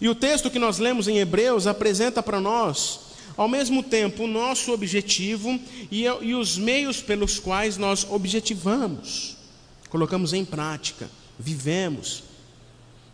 E 0.00 0.08
o 0.08 0.14
texto 0.14 0.50
que 0.50 0.58
nós 0.58 0.78
lemos 0.78 1.08
em 1.08 1.18
Hebreus 1.18 1.66
apresenta 1.66 2.22
para 2.22 2.40
nós, 2.40 3.00
ao 3.36 3.48
mesmo 3.48 3.82
tempo, 3.82 4.24
o 4.24 4.28
nosso 4.28 4.72
objetivo 4.72 5.58
e, 5.90 6.04
e 6.04 6.34
os 6.34 6.56
meios 6.56 7.00
pelos 7.00 7.38
quais 7.38 7.76
nós 7.76 8.06
objetivamos, 8.08 9.36
colocamos 9.88 10.32
em 10.32 10.44
prática, 10.44 11.10
vivemos 11.38 12.22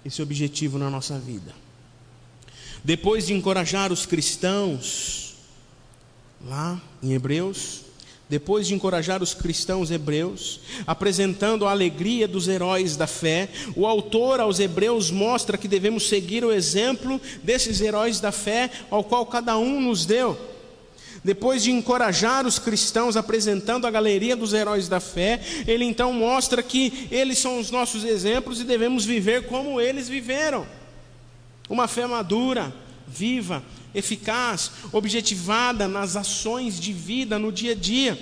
esse 0.05 0.23
objetivo 0.23 0.79
na 0.79 0.91
nossa 0.91 1.19
vida. 1.19 1.55
Depois 2.85 3.27
de 3.27 3.35
encorajar 3.35 3.93
os 3.93 4.07
cristãos, 4.07 5.37
lá 6.45 6.81
em 7.03 7.13
Hebreus, 7.13 7.82
depois 8.33 8.67
de 8.67 8.73
encorajar 8.73 9.23
os 9.23 9.35
cristãos 9.35 9.91
hebreus, 9.91 10.61
apresentando 10.87 11.67
a 11.67 11.71
alegria 11.71 12.27
dos 12.27 12.49
heróis 12.49 12.97
da 12.97 13.07
fé, 13.07 13.51
o 13.77 13.87
autor 13.87 14.41
aos 14.41 14.59
hebreus 14.59 15.11
mostra 15.11 15.59
que 15.59 15.69
devemos 15.69 16.09
seguir 16.09 16.43
o 16.43 16.51
exemplo 16.51 17.21
desses 17.43 17.83
heróis 17.83 18.21
da 18.21 18.33
fé 18.33 18.71
ao 18.91 19.05
qual 19.05 19.27
cada 19.27 19.59
um 19.59 19.83
nos 19.83 20.07
deu. 20.07 20.35
Depois 21.23 21.63
de 21.63 21.73
encorajar 21.73 22.47
os 22.47 22.59
cristãos 22.59 23.19
apresentando 23.19 23.87
a 23.87 23.91
galeria 23.91 24.35
dos 24.35 24.55
heróis 24.55 24.89
da 24.89 24.99
fé, 24.99 25.39
ele 25.67 25.85
então 25.85 26.11
mostra 26.11 26.63
que 26.63 27.07
eles 27.11 27.39
são 27.39 27.61
os 27.61 27.71
nossos 27.71 28.03
exemplos 28.03 28.63
e 28.63 28.65
devemos 28.65 29.05
viver 29.05 29.45
como 29.45 29.79
eles 29.79 30.09
viveram. 30.09 30.67
Uma 31.69 31.87
fé 31.87 32.07
madura, 32.07 32.73
viva, 33.13 33.63
eficaz, 33.95 34.73
objetivada 34.93 35.87
nas 35.87 36.17
ações 36.17 36.81
de 36.81 36.93
vida 36.93 37.39
no 37.39 37.53
dia 37.53 37.73
a 37.73 37.77
dia. 37.77 38.19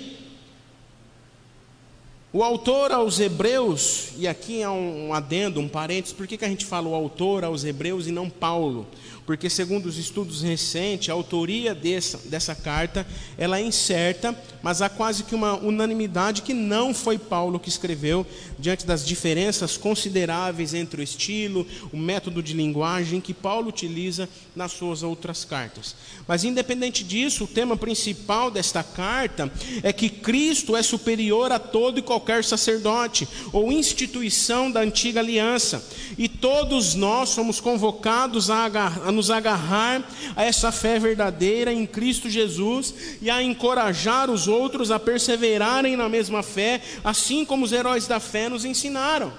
O 2.33 2.43
autor 2.43 2.93
aos 2.93 3.19
Hebreus, 3.19 4.13
e 4.17 4.25
aqui 4.25 4.63
há 4.63 4.71
um 4.71 5.13
adendo, 5.13 5.59
um 5.59 5.67
parênteses, 5.67 6.15
por 6.15 6.25
que, 6.25 6.37
que 6.37 6.45
a 6.45 6.47
gente 6.47 6.65
fala 6.65 6.87
o 6.87 6.95
autor 6.95 7.43
aos 7.43 7.65
Hebreus 7.65 8.07
e 8.07 8.11
não 8.11 8.29
Paulo? 8.29 8.87
Porque 9.31 9.49
segundo 9.49 9.85
os 9.85 9.97
estudos 9.97 10.41
recentes, 10.41 11.07
a 11.07 11.13
autoria 11.13 11.73
dessa, 11.73 12.17
dessa 12.25 12.53
carta, 12.53 13.07
ela 13.37 13.57
é 13.57 13.63
incerta, 13.63 14.37
mas 14.61 14.81
há 14.81 14.89
quase 14.89 15.23
que 15.23 15.33
uma 15.33 15.55
unanimidade 15.55 16.41
que 16.41 16.53
não 16.53 16.93
foi 16.93 17.17
Paulo 17.17 17.57
que 17.57 17.69
escreveu, 17.69 18.27
diante 18.59 18.85
das 18.85 19.05
diferenças 19.05 19.77
consideráveis 19.77 20.73
entre 20.73 20.99
o 20.99 21.03
estilo, 21.03 21.65
o 21.93 21.97
método 21.97 22.43
de 22.43 22.51
linguagem 22.51 23.21
que 23.21 23.33
Paulo 23.33 23.69
utiliza 23.69 24.27
nas 24.53 24.73
suas 24.73 25.01
outras 25.01 25.45
cartas. 25.45 25.95
Mas 26.27 26.43
independente 26.43 27.01
disso, 27.01 27.45
o 27.45 27.47
tema 27.47 27.77
principal 27.77 28.51
desta 28.51 28.83
carta 28.83 29.49
é 29.81 29.93
que 29.93 30.09
Cristo 30.09 30.75
é 30.75 30.83
superior 30.83 31.53
a 31.53 31.57
todo 31.57 31.99
e 31.99 32.03
qualquer 32.03 32.43
sacerdote 32.43 33.25
ou 33.53 33.71
instituição 33.71 34.69
da 34.69 34.81
antiga 34.81 35.21
aliança, 35.21 35.81
e 36.17 36.27
todos 36.27 36.95
nós 36.95 37.29
somos 37.29 37.61
convocados 37.61 38.49
a, 38.49 38.65
agarrar, 38.65 39.07
a 39.07 39.11
nos 39.21 39.29
agarrar 39.29 40.03
a 40.35 40.43
essa 40.43 40.71
fé 40.71 40.97
verdadeira 40.97 41.71
em 41.71 41.85
Cristo 41.85 42.27
Jesus 42.27 43.19
e 43.21 43.29
a 43.29 43.43
encorajar 43.43 44.31
os 44.31 44.47
outros 44.47 44.89
a 44.89 44.99
perseverarem 44.99 45.95
na 45.95 46.09
mesma 46.09 46.41
fé, 46.41 46.81
assim 47.03 47.45
como 47.45 47.63
os 47.63 47.71
heróis 47.71 48.07
da 48.07 48.19
fé 48.19 48.49
nos 48.49 48.65
ensinaram. 48.65 49.31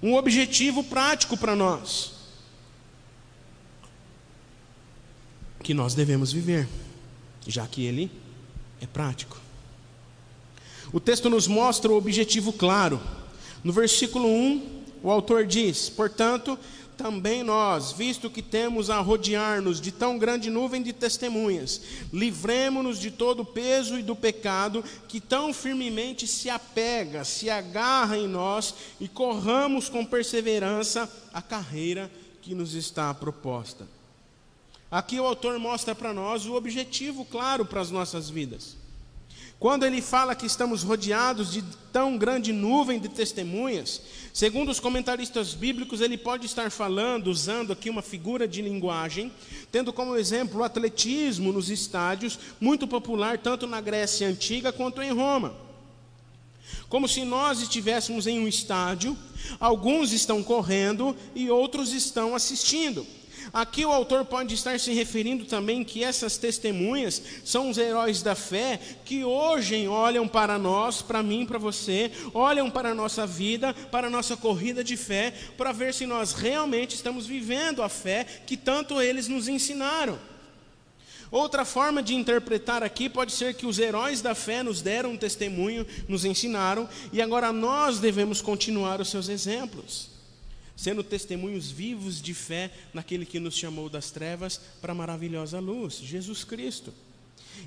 Um 0.00 0.14
objetivo 0.14 0.84
prático 0.84 1.36
para 1.36 1.56
nós. 1.56 2.12
Que 5.64 5.74
nós 5.74 5.92
devemos 5.92 6.32
viver, 6.32 6.68
já 7.48 7.66
que 7.66 7.84
ele 7.84 8.08
é 8.80 8.86
prático. 8.86 9.40
O 10.92 11.00
texto 11.00 11.28
nos 11.28 11.48
mostra 11.48 11.90
o 11.90 11.96
objetivo 11.96 12.52
claro. 12.52 13.00
No 13.64 13.72
versículo 13.72 14.28
1, 14.28 14.84
o 15.02 15.10
autor 15.10 15.44
diz: 15.44 15.88
Portanto, 15.88 16.56
também 16.96 17.42
nós, 17.42 17.92
visto 17.92 18.30
que 18.30 18.40
temos 18.40 18.88
a 18.90 19.00
rodear-nos 19.00 19.80
de 19.80 19.92
tão 19.92 20.18
grande 20.18 20.50
nuvem 20.50 20.82
de 20.82 20.92
testemunhas, 20.92 21.80
livremo-nos 22.12 22.98
de 22.98 23.10
todo 23.10 23.40
o 23.40 23.44
peso 23.44 23.98
e 23.98 24.02
do 24.02 24.16
pecado 24.16 24.82
que 25.06 25.20
tão 25.20 25.52
firmemente 25.52 26.26
se 26.26 26.48
apega, 26.48 27.24
se 27.24 27.50
agarra 27.50 28.16
em 28.16 28.26
nós 28.26 28.74
e 28.98 29.06
corramos 29.06 29.88
com 29.88 30.04
perseverança 30.04 31.10
a 31.32 31.42
carreira 31.42 32.10
que 32.40 32.54
nos 32.54 32.74
está 32.74 33.12
proposta. 33.12 33.86
Aqui 34.90 35.18
o 35.18 35.26
autor 35.26 35.58
mostra 35.58 35.94
para 35.94 36.14
nós 36.14 36.46
o 36.46 36.54
objetivo 36.54 37.24
claro 37.24 37.66
para 37.66 37.80
as 37.80 37.90
nossas 37.90 38.30
vidas. 38.30 38.76
Quando 39.58 39.86
ele 39.86 40.02
fala 40.02 40.34
que 40.34 40.44
estamos 40.44 40.82
rodeados 40.82 41.50
de 41.50 41.62
tão 41.90 42.18
grande 42.18 42.52
nuvem 42.52 43.00
de 43.00 43.08
testemunhas, 43.08 44.02
segundo 44.32 44.70
os 44.70 44.78
comentaristas 44.78 45.54
bíblicos, 45.54 46.02
ele 46.02 46.18
pode 46.18 46.44
estar 46.44 46.70
falando, 46.70 47.28
usando 47.28 47.72
aqui 47.72 47.88
uma 47.88 48.02
figura 48.02 48.46
de 48.46 48.60
linguagem, 48.60 49.32
tendo 49.72 49.94
como 49.94 50.14
exemplo 50.14 50.60
o 50.60 50.64
atletismo 50.64 51.52
nos 51.52 51.70
estádios, 51.70 52.38
muito 52.60 52.86
popular 52.86 53.38
tanto 53.38 53.66
na 53.66 53.80
Grécia 53.80 54.28
antiga 54.28 54.72
quanto 54.72 55.00
em 55.00 55.10
Roma. 55.10 55.54
Como 56.88 57.08
se 57.08 57.24
nós 57.24 57.62
estivéssemos 57.62 58.26
em 58.26 58.38
um 58.38 58.46
estádio, 58.46 59.16
alguns 59.58 60.12
estão 60.12 60.42
correndo 60.42 61.16
e 61.34 61.50
outros 61.50 61.94
estão 61.94 62.34
assistindo. 62.34 63.06
Aqui 63.52 63.84
o 63.84 63.92
autor 63.92 64.24
pode 64.24 64.54
estar 64.54 64.78
se 64.80 64.92
referindo 64.92 65.44
também 65.44 65.84
que 65.84 66.02
essas 66.02 66.36
testemunhas 66.36 67.22
são 67.44 67.70
os 67.70 67.78
heróis 67.78 68.22
da 68.22 68.34
fé 68.34 68.80
que 69.04 69.24
hoje 69.24 69.86
olham 69.86 70.26
para 70.26 70.58
nós, 70.58 71.00
para 71.00 71.22
mim, 71.22 71.46
para 71.46 71.58
você, 71.58 72.10
olham 72.34 72.70
para 72.70 72.90
a 72.90 72.94
nossa 72.94 73.26
vida, 73.26 73.72
para 73.90 74.08
a 74.08 74.10
nossa 74.10 74.36
corrida 74.36 74.82
de 74.82 74.96
fé, 74.96 75.32
para 75.56 75.72
ver 75.72 75.94
se 75.94 76.06
nós 76.06 76.32
realmente 76.32 76.94
estamos 76.94 77.26
vivendo 77.26 77.82
a 77.82 77.88
fé 77.88 78.24
que 78.46 78.56
tanto 78.56 79.00
eles 79.00 79.28
nos 79.28 79.48
ensinaram. 79.48 80.18
Outra 81.30 81.64
forma 81.64 82.02
de 82.02 82.14
interpretar 82.14 82.82
aqui 82.82 83.08
pode 83.08 83.32
ser 83.32 83.54
que 83.54 83.66
os 83.66 83.78
heróis 83.78 84.22
da 84.22 84.34
fé 84.34 84.62
nos 84.62 84.80
deram 84.80 85.10
um 85.10 85.16
testemunho, 85.16 85.86
nos 86.08 86.24
ensinaram, 86.24 86.88
e 87.12 87.20
agora 87.20 87.52
nós 87.52 87.98
devemos 87.98 88.40
continuar 88.40 89.00
os 89.00 89.10
seus 89.10 89.28
exemplos 89.28 90.15
sendo 90.76 91.02
testemunhos 91.02 91.70
vivos 91.70 92.20
de 92.20 92.34
fé 92.34 92.70
naquele 92.92 93.24
que 93.24 93.40
nos 93.40 93.56
chamou 93.56 93.88
das 93.88 94.10
trevas 94.10 94.60
para 94.80 94.92
a 94.92 94.94
maravilhosa 94.94 95.58
luz, 95.58 95.94
Jesus 95.94 96.44
Cristo. 96.44 96.92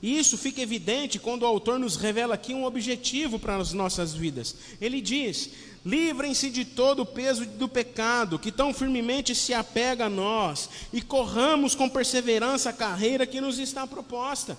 E 0.01 0.17
isso 0.17 0.37
fica 0.37 0.61
evidente 0.61 1.17
quando 1.17 1.43
o 1.43 1.47
autor 1.47 1.79
nos 1.79 1.95
revela 1.95 2.35
aqui 2.35 2.53
um 2.53 2.63
objetivo 2.63 3.39
para 3.39 3.57
as 3.57 3.73
nossas 3.73 4.13
vidas. 4.13 4.55
Ele 4.79 5.01
diz: 5.01 5.49
livrem-se 5.83 6.49
de 6.51 6.63
todo 6.63 7.01
o 7.01 7.05
peso 7.05 7.45
do 7.45 7.67
pecado 7.67 8.37
que 8.37 8.51
tão 8.51 8.73
firmemente 8.73 9.33
se 9.33 9.53
apega 9.53 10.05
a 10.05 10.09
nós, 10.09 10.69
e 10.93 11.01
corramos 11.01 11.73
com 11.73 11.89
perseverança 11.89 12.69
a 12.69 12.73
carreira 12.73 13.25
que 13.25 13.41
nos 13.41 13.57
está 13.57 13.87
proposta. 13.87 14.55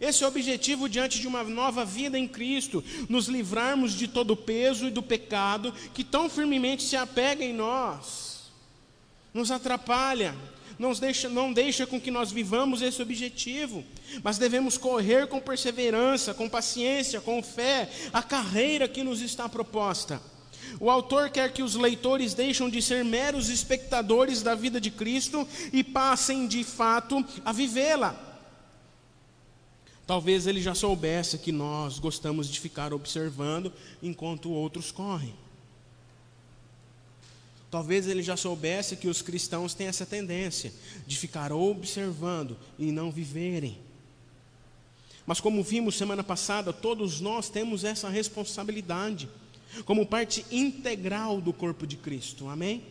Esse 0.00 0.22
é 0.22 0.26
o 0.26 0.30
objetivo 0.30 0.88
diante 0.88 1.20
de 1.20 1.26
uma 1.26 1.42
nova 1.44 1.84
vida 1.84 2.18
em 2.18 2.26
Cristo, 2.26 2.82
nos 3.08 3.26
livrarmos 3.26 3.92
de 3.92 4.08
todo 4.08 4.32
o 4.32 4.36
peso 4.36 4.86
e 4.86 4.90
do 4.90 5.02
pecado 5.02 5.72
que 5.94 6.04
tão 6.04 6.28
firmemente 6.28 6.82
se 6.82 6.96
apega 6.96 7.44
em 7.44 7.52
nós, 7.52 8.50
nos 9.34 9.50
atrapalha, 9.50 10.34
não 10.78 10.94
deixa, 10.94 11.28
não 11.28 11.52
deixa 11.52 11.86
com 11.86 12.00
que 12.00 12.10
nós 12.10 12.32
vivamos 12.32 12.80
esse 12.80 13.02
objetivo, 13.02 13.84
mas 14.22 14.38
devemos 14.38 14.78
correr 14.78 15.26
com 15.26 15.38
perseverança, 15.38 16.32
com 16.32 16.48
paciência, 16.48 17.20
com 17.20 17.42
fé, 17.42 17.90
a 18.14 18.22
carreira 18.22 18.88
que 18.88 19.04
nos 19.04 19.20
está 19.20 19.46
proposta. 19.46 20.22
O 20.80 20.88
autor 20.88 21.28
quer 21.28 21.52
que 21.52 21.62
os 21.62 21.74
leitores 21.74 22.32
deixem 22.32 22.70
de 22.70 22.80
ser 22.80 23.04
meros 23.04 23.50
espectadores 23.50 24.40
da 24.40 24.54
vida 24.54 24.80
de 24.80 24.90
Cristo 24.90 25.46
e 25.70 25.84
passem 25.84 26.46
de 26.46 26.64
fato 26.64 27.22
a 27.44 27.52
vivê-la. 27.52 28.29
Talvez 30.10 30.48
ele 30.48 30.60
já 30.60 30.74
soubesse 30.74 31.38
que 31.38 31.52
nós 31.52 32.00
gostamos 32.00 32.50
de 32.50 32.58
ficar 32.58 32.92
observando 32.92 33.72
enquanto 34.02 34.50
outros 34.50 34.90
correm. 34.90 35.32
Talvez 37.70 38.08
ele 38.08 38.20
já 38.20 38.36
soubesse 38.36 38.96
que 38.96 39.06
os 39.06 39.22
cristãos 39.22 39.72
têm 39.72 39.86
essa 39.86 40.04
tendência 40.04 40.72
de 41.06 41.16
ficar 41.16 41.52
observando 41.52 42.56
e 42.76 42.90
não 42.90 43.12
viverem. 43.12 43.78
Mas, 45.24 45.38
como 45.38 45.62
vimos 45.62 45.94
semana 45.94 46.24
passada, 46.24 46.72
todos 46.72 47.20
nós 47.20 47.48
temos 47.48 47.84
essa 47.84 48.08
responsabilidade, 48.08 49.28
como 49.84 50.04
parte 50.04 50.44
integral 50.50 51.40
do 51.40 51.52
corpo 51.52 51.86
de 51.86 51.96
Cristo, 51.96 52.48
amém? 52.48 52.82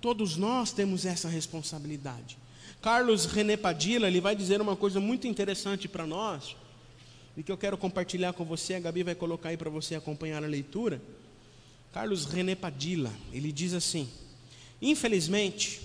Todos 0.00 0.38
nós 0.38 0.72
temos 0.72 1.04
essa 1.04 1.28
responsabilidade. 1.28 2.38
Carlos 2.80 3.26
René 3.26 3.56
Padilla, 3.56 4.06
ele 4.06 4.20
vai 4.20 4.36
dizer 4.36 4.60
uma 4.60 4.76
coisa 4.76 5.00
muito 5.00 5.26
interessante 5.26 5.88
para 5.88 6.06
nós, 6.06 6.56
e 7.36 7.42
que 7.42 7.52
eu 7.52 7.56
quero 7.58 7.76
compartilhar 7.76 8.32
com 8.32 8.44
você, 8.44 8.74
a 8.74 8.80
Gabi 8.80 9.02
vai 9.02 9.14
colocar 9.14 9.50
aí 9.50 9.56
para 9.56 9.68
você 9.68 9.94
acompanhar 9.94 10.42
a 10.42 10.46
leitura. 10.46 11.00
Carlos 11.92 12.24
René 12.24 12.54
Padilla, 12.54 13.12
ele 13.32 13.52
diz 13.52 13.74
assim: 13.74 14.08
Infelizmente, 14.80 15.80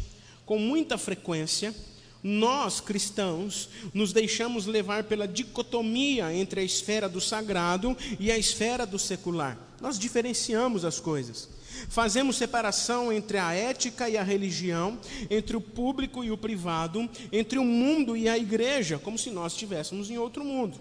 com 0.46 0.58
muita 0.58 0.98
frequência, 0.98 1.76
nós 2.24 2.80
cristãos 2.80 3.70
nos 3.94 4.14
deixamos 4.14 4.66
levar 4.66 5.06
pela 5.06 5.28
dicotomia 5.28 6.34
entre 6.34 6.62
a 6.62 6.64
esfera 6.64 7.10
do 7.10 7.20
sagrado 7.20 7.98
e 8.20 8.32
a 8.32 8.38
esfera 8.38 8.86
do 8.86 9.00
secular. 9.00 9.58
Nós 9.82 9.98
diferenciamos 9.98 10.86
as 10.86 11.00
coisas. 11.00 11.50
Fazemos 11.90 12.38
separação 12.38 13.12
entre 13.12 13.38
a 13.38 13.54
ética 13.54 14.10
e 14.10 14.18
a 14.18 14.24
religião, 14.24 15.00
entre 15.30 15.56
o 15.56 15.62
público 15.62 16.24
e 16.24 16.32
o 16.32 16.38
privado, 16.38 17.10
entre 17.32 17.58
o 17.58 17.66
mundo 17.66 18.16
e 18.16 18.28
a 18.28 18.38
igreja, 18.38 19.00
como 19.00 19.18
se 19.18 19.30
nós 19.30 19.54
estivéssemos 19.54 20.10
em 20.10 20.18
outro 20.18 20.44
mundo. 20.44 20.80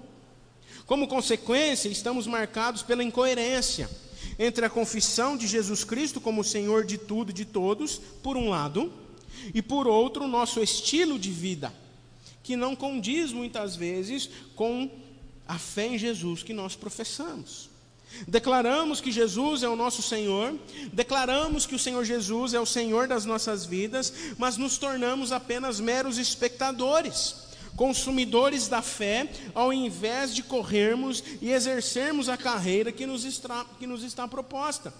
Como 0.86 1.06
consequência, 1.06 1.88
estamos 1.88 2.26
marcados 2.26 2.82
pela 2.82 3.04
incoerência 3.04 3.88
entre 4.38 4.64
a 4.64 4.70
confissão 4.70 5.36
de 5.36 5.46
Jesus 5.46 5.84
Cristo 5.84 6.20
como 6.20 6.42
Senhor 6.42 6.84
de 6.84 6.98
tudo 6.98 7.30
e 7.30 7.34
de 7.34 7.44
todos, 7.44 8.00
por 8.22 8.36
um 8.36 8.48
lado, 8.48 8.92
e 9.54 9.62
por 9.62 9.86
outro, 9.86 10.24
o 10.24 10.28
nosso 10.28 10.60
estilo 10.60 11.18
de 11.18 11.30
vida, 11.30 11.72
que 12.42 12.56
não 12.56 12.74
condiz 12.74 13.32
muitas 13.32 13.76
vezes 13.76 14.28
com 14.56 14.90
a 15.46 15.58
fé 15.58 15.86
em 15.86 15.98
Jesus 15.98 16.42
que 16.42 16.52
nós 16.52 16.74
professamos. 16.74 17.69
Declaramos 18.26 19.00
que 19.00 19.12
Jesus 19.12 19.62
é 19.62 19.68
o 19.68 19.76
nosso 19.76 20.02
Senhor, 20.02 20.58
declaramos 20.92 21.66
que 21.66 21.74
o 21.74 21.78
Senhor 21.78 22.04
Jesus 22.04 22.54
é 22.54 22.60
o 22.60 22.66
Senhor 22.66 23.08
das 23.08 23.24
nossas 23.24 23.64
vidas, 23.64 24.12
mas 24.36 24.56
nos 24.56 24.78
tornamos 24.78 25.32
apenas 25.32 25.80
meros 25.80 26.18
espectadores, 26.18 27.36
consumidores 27.76 28.68
da 28.68 28.82
fé, 28.82 29.30
ao 29.54 29.72
invés 29.72 30.34
de 30.34 30.42
corrermos 30.42 31.22
e 31.40 31.50
exercermos 31.50 32.28
a 32.28 32.36
carreira 32.36 32.92
que 32.92 33.06
nos 33.06 33.24
está, 33.24 33.64
que 33.78 33.86
nos 33.86 34.02
está 34.02 34.28
proposta. 34.28 34.92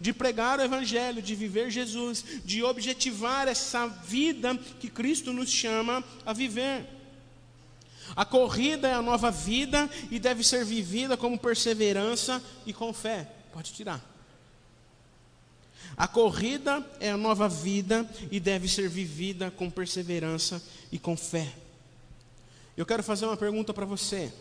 De 0.00 0.12
pregar 0.12 0.58
o 0.58 0.62
Evangelho, 0.62 1.22
de 1.22 1.34
viver 1.34 1.70
Jesus, 1.70 2.22
de 2.44 2.62
objetivar 2.62 3.48
essa 3.48 3.86
vida 3.86 4.54
que 4.78 4.90
Cristo 4.90 5.32
nos 5.32 5.48
chama 5.48 6.04
a 6.26 6.34
viver. 6.34 6.97
A 8.18 8.24
corrida 8.24 8.88
é 8.88 8.94
a 8.94 9.00
nova 9.00 9.30
vida 9.30 9.88
e 10.10 10.18
deve 10.18 10.42
ser 10.42 10.64
vivida 10.64 11.16
como 11.16 11.38
perseverança 11.38 12.42
e 12.66 12.72
com 12.72 12.92
fé. 12.92 13.30
Pode 13.52 13.72
tirar. 13.72 14.04
A 15.96 16.08
corrida 16.08 16.84
é 16.98 17.12
a 17.12 17.16
nova 17.16 17.48
vida 17.48 18.04
e 18.28 18.40
deve 18.40 18.68
ser 18.68 18.88
vivida 18.88 19.52
com 19.52 19.70
perseverança 19.70 20.60
e 20.90 20.98
com 20.98 21.16
fé. 21.16 21.54
Eu 22.76 22.84
quero 22.84 23.04
fazer 23.04 23.24
uma 23.24 23.36
pergunta 23.36 23.72
para 23.72 23.86
você 23.86 24.32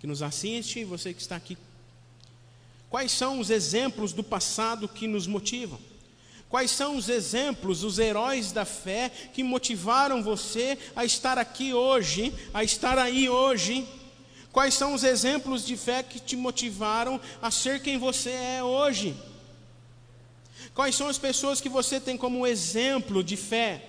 que 0.00 0.06
nos 0.06 0.20
assiste 0.20 0.80
e 0.80 0.84
você 0.84 1.14
que 1.14 1.22
está 1.22 1.34
aqui. 1.34 1.56
Quais 2.90 3.10
são 3.10 3.40
os 3.40 3.48
exemplos 3.48 4.12
do 4.12 4.22
passado 4.22 4.86
que 4.86 5.08
nos 5.08 5.26
motivam? 5.26 5.80
Quais 6.48 6.70
são 6.70 6.96
os 6.96 7.08
exemplos, 7.08 7.82
os 7.82 7.98
heróis 7.98 8.52
da 8.52 8.64
fé 8.64 9.10
que 9.32 9.42
motivaram 9.42 10.22
você 10.22 10.78
a 10.94 11.04
estar 11.04 11.38
aqui 11.38 11.74
hoje, 11.74 12.32
a 12.52 12.62
estar 12.62 12.98
aí 12.98 13.28
hoje? 13.28 13.86
Quais 14.52 14.74
são 14.74 14.94
os 14.94 15.02
exemplos 15.02 15.66
de 15.66 15.76
fé 15.76 16.02
que 16.02 16.20
te 16.20 16.36
motivaram 16.36 17.20
a 17.42 17.50
ser 17.50 17.82
quem 17.82 17.98
você 17.98 18.30
é 18.30 18.62
hoje? 18.62 19.16
Quais 20.74 20.94
são 20.94 21.08
as 21.08 21.18
pessoas 21.18 21.60
que 21.60 21.68
você 21.68 21.98
tem 21.98 22.16
como 22.16 22.46
exemplo 22.46 23.24
de 23.24 23.36
fé? 23.36 23.82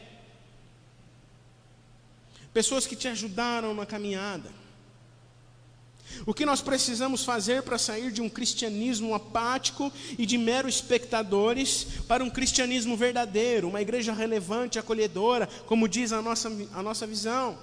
Pessoas 2.51 2.87
que 2.87 2.95
te 2.95 3.07
ajudaram 3.07 3.73
na 3.73 3.85
caminhada 3.85 4.64
o 6.25 6.33
que 6.33 6.45
nós 6.45 6.61
precisamos 6.61 7.23
fazer 7.23 7.63
para 7.63 7.77
sair 7.77 8.11
de 8.11 8.21
um 8.21 8.29
cristianismo 8.29 9.13
apático 9.13 9.91
e 10.17 10.25
de 10.25 10.37
mero 10.37 10.69
espectadores 10.69 11.87
para 12.07 12.23
um 12.23 12.29
cristianismo 12.29 12.95
verdadeiro, 12.95 13.67
uma 13.67 13.81
igreja 13.81 14.13
relevante, 14.13 14.79
acolhedora, 14.79 15.47
como 15.65 15.87
diz 15.87 16.11
a 16.11 16.21
nossa, 16.21 16.51
a 16.73 16.83
nossa 16.83 17.05
visão? 17.05 17.57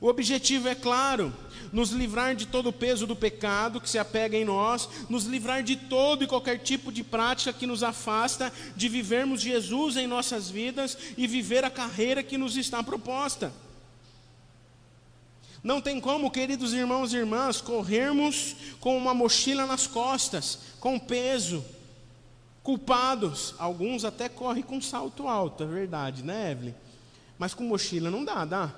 O 0.00 0.08
objetivo 0.08 0.66
é 0.66 0.74
claro: 0.74 1.32
nos 1.72 1.90
livrar 1.90 2.34
de 2.34 2.46
todo 2.46 2.70
o 2.70 2.72
peso 2.72 3.06
do 3.06 3.14
pecado 3.14 3.80
que 3.80 3.90
se 3.90 3.98
apega 3.98 4.36
em 4.36 4.44
nós, 4.44 4.88
nos 5.08 5.24
livrar 5.24 5.62
de 5.62 5.76
todo 5.76 6.24
e 6.24 6.26
qualquer 6.26 6.58
tipo 6.58 6.90
de 6.90 7.04
prática 7.04 7.52
que 7.52 7.66
nos 7.66 7.82
afasta 7.82 8.52
de 8.74 8.88
vivermos 8.88 9.42
Jesus 9.42 9.96
em 9.96 10.06
nossas 10.06 10.48
vidas 10.48 10.96
e 11.18 11.26
viver 11.26 11.64
a 11.64 11.70
carreira 11.70 12.22
que 12.22 12.38
nos 12.38 12.56
está 12.56 12.82
proposta. 12.82 13.52
Não 15.62 15.80
tem 15.80 16.00
como, 16.00 16.30
queridos 16.30 16.72
irmãos 16.72 17.12
e 17.12 17.18
irmãs, 17.18 17.60
corrermos 17.60 18.56
com 18.80 18.96
uma 18.96 19.12
mochila 19.12 19.66
nas 19.66 19.86
costas, 19.86 20.58
com 20.80 20.98
peso, 20.98 21.64
culpados. 22.62 23.54
Alguns 23.58 24.04
até 24.04 24.28
correm 24.28 24.62
com 24.62 24.80
salto 24.80 25.28
alto, 25.28 25.62
é 25.64 25.66
verdade, 25.66 26.22
né, 26.22 26.52
Evelyn? 26.52 26.74
Mas 27.38 27.52
com 27.52 27.64
mochila 27.64 28.10
não 28.10 28.24
dá, 28.24 28.44
dá? 28.44 28.74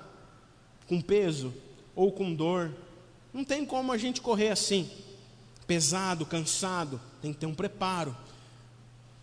Com 0.87 1.01
peso 1.01 1.53
ou 1.95 2.11
com 2.11 2.33
dor. 2.33 2.73
Não 3.33 3.45
tem 3.45 3.65
como 3.65 3.91
a 3.91 3.97
gente 3.97 4.21
correr 4.21 4.49
assim, 4.49 4.89
pesado, 5.65 6.25
cansado, 6.25 6.99
tem 7.21 7.31
que 7.31 7.39
ter 7.39 7.45
um 7.45 7.55
preparo. 7.55 8.15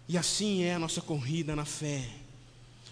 E 0.08 0.16
assim 0.16 0.62
é 0.62 0.74
a 0.74 0.78
nossa 0.78 1.00
corrida 1.02 1.54
na 1.54 1.66
fé 1.66 2.19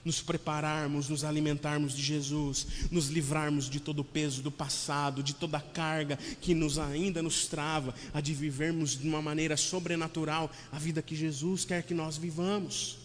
nos 0.05 0.21
prepararmos, 0.21 1.09
nos 1.09 1.25
alimentarmos 1.25 1.95
de 1.95 2.03
Jesus, 2.03 2.67
nos 2.91 3.09
livrarmos 3.09 3.69
de 3.69 3.81
todo 3.81 4.01
o 4.01 4.05
peso 4.05 4.43
do 4.43 4.51
passado, 4.51 5.23
de 5.23 5.35
toda 5.35 5.59
a 5.59 5.63
carga 5.63 6.17
que 6.41 6.55
nos 6.55 6.79
ainda 6.79 7.23
nos 7.23 7.47
trava 7.47 7.95
a 8.13 8.21
de 8.21 8.35
vivermos 8.35 8.99
de 8.99 9.07
uma 9.09 9.21
maneira 9.21 9.57
sobrenatural 9.57 10.51
a 10.71 10.79
vida 10.79 11.03
que 11.03 11.17
Jesus 11.17 11.65
quer 11.65 11.83
que 11.83 11.95
nós 11.95 12.17
vivamos. 12.17 12.99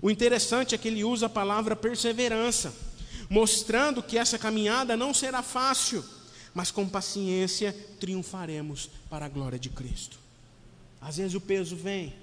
O 0.00 0.10
interessante 0.10 0.74
é 0.74 0.78
que 0.78 0.88
ele 0.88 1.04
usa 1.04 1.26
a 1.26 1.30
palavra 1.30 1.76
perseverança, 1.76 2.74
mostrando 3.28 4.02
que 4.02 4.18
essa 4.18 4.38
caminhada 4.38 4.96
não 4.96 5.14
será 5.14 5.42
fácil, 5.42 6.04
mas 6.52 6.70
com 6.70 6.88
paciência 6.88 7.76
triunfaremos 8.00 8.88
para 9.10 9.26
a 9.26 9.28
glória 9.28 9.58
de 9.58 9.68
Cristo. 9.68 10.18
Às 11.00 11.18
vezes 11.18 11.34
o 11.34 11.40
peso 11.40 11.76
vem, 11.76 12.14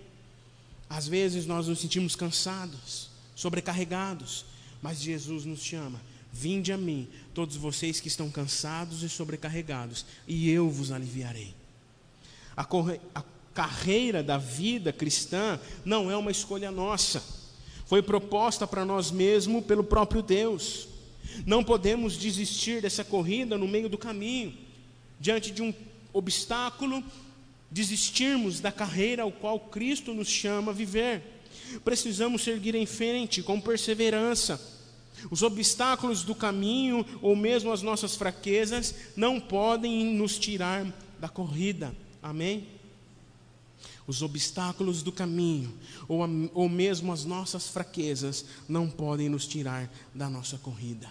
às 0.90 1.08
vezes 1.08 1.46
nós 1.46 1.68
nos 1.68 1.80
sentimos 1.80 2.16
cansados, 2.16 3.11
sobrecarregados. 3.36 4.46
Mas 4.82 5.02
Jesus 5.02 5.46
nos 5.46 5.64
chama: 5.64 6.02
Vinde 6.32 6.72
a 6.72 6.78
mim, 6.78 7.08
todos 7.34 7.56
vocês 7.56 8.00
que 8.00 8.08
estão 8.08 8.30
cansados 8.30 9.04
e 9.04 9.10
sobrecarregados, 9.10 10.06
e 10.28 10.50
eu 10.50 10.70
vos 10.70 10.92
aliviarei. 10.92 11.54
A, 12.56 12.66
a 13.16 13.24
carreira 13.54 14.24
da 14.24 14.38
vida 14.38 14.94
cristã 14.94 15.60
não 15.84 16.10
é 16.10 16.16
uma 16.16 16.32
escolha 16.32 16.72
nossa, 16.72 17.22
foi 17.86 18.02
proposta 18.02 18.66
para 18.66 18.86
nós 18.86 19.12
mesmos 19.12 19.66
pelo 19.66 19.84
próprio 19.84 20.22
Deus. 20.22 20.88
Não 21.46 21.64
podemos 21.64 22.18
desistir 22.18 22.82
dessa 22.82 23.04
corrida 23.04 23.58
no 23.58 23.68
meio 23.68 23.90
do 23.90 23.98
caminho, 23.98 24.58
diante 25.20 25.52
de 25.52 25.62
um 25.62 25.74
obstáculo, 26.14 27.04
desistirmos 27.70 28.60
da 28.60 28.72
carreira 28.72 29.24
ao 29.24 29.32
qual 29.32 29.60
Cristo 29.60 30.14
nos 30.14 30.28
chama 30.28 30.72
a 30.72 30.76
viver. 30.76 31.41
Precisamos 31.84 32.44
seguir 32.44 32.76
em 32.76 32.86
frente 32.86 33.42
com 33.42 33.60
perseverança, 33.60 34.60
Os 35.30 35.44
obstáculos 35.44 36.24
do 36.24 36.34
caminho 36.34 37.06
ou 37.22 37.36
mesmo 37.36 37.72
as 37.72 37.82
nossas 37.82 38.16
fraquezas 38.16 38.96
não 39.16 39.40
podem 39.40 40.16
nos 40.16 40.40
tirar 40.40 40.86
da 41.20 41.30
corrida. 41.30 41.96
Amém? 42.24 42.68
Os 44.08 44.22
obstáculos 44.22 45.04
do 45.04 45.12
caminho 45.12 45.72
ou, 46.08 46.24
a, 46.24 46.28
ou 46.54 46.68
mesmo 46.68 47.14
as 47.14 47.24
nossas 47.24 47.68
fraquezas 47.68 48.46
não 48.68 48.90
podem 48.90 49.30
nos 49.30 49.48
tirar 49.48 49.92
da 50.14 50.30
nossa 50.30 50.58
corrida. 50.58 51.10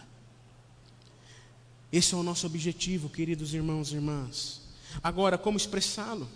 Esse 1.92 2.14
é 2.14 2.16
o 2.16 2.23
nosso 2.23 2.46
objetivo, 2.46 3.09
queridos 3.09 3.55
irmãos 3.55 3.92
e 3.92 3.96
irmãs. 3.96 4.61
Agora, 5.03 5.38
como 5.38 5.57
expressá-lo? 5.57 6.29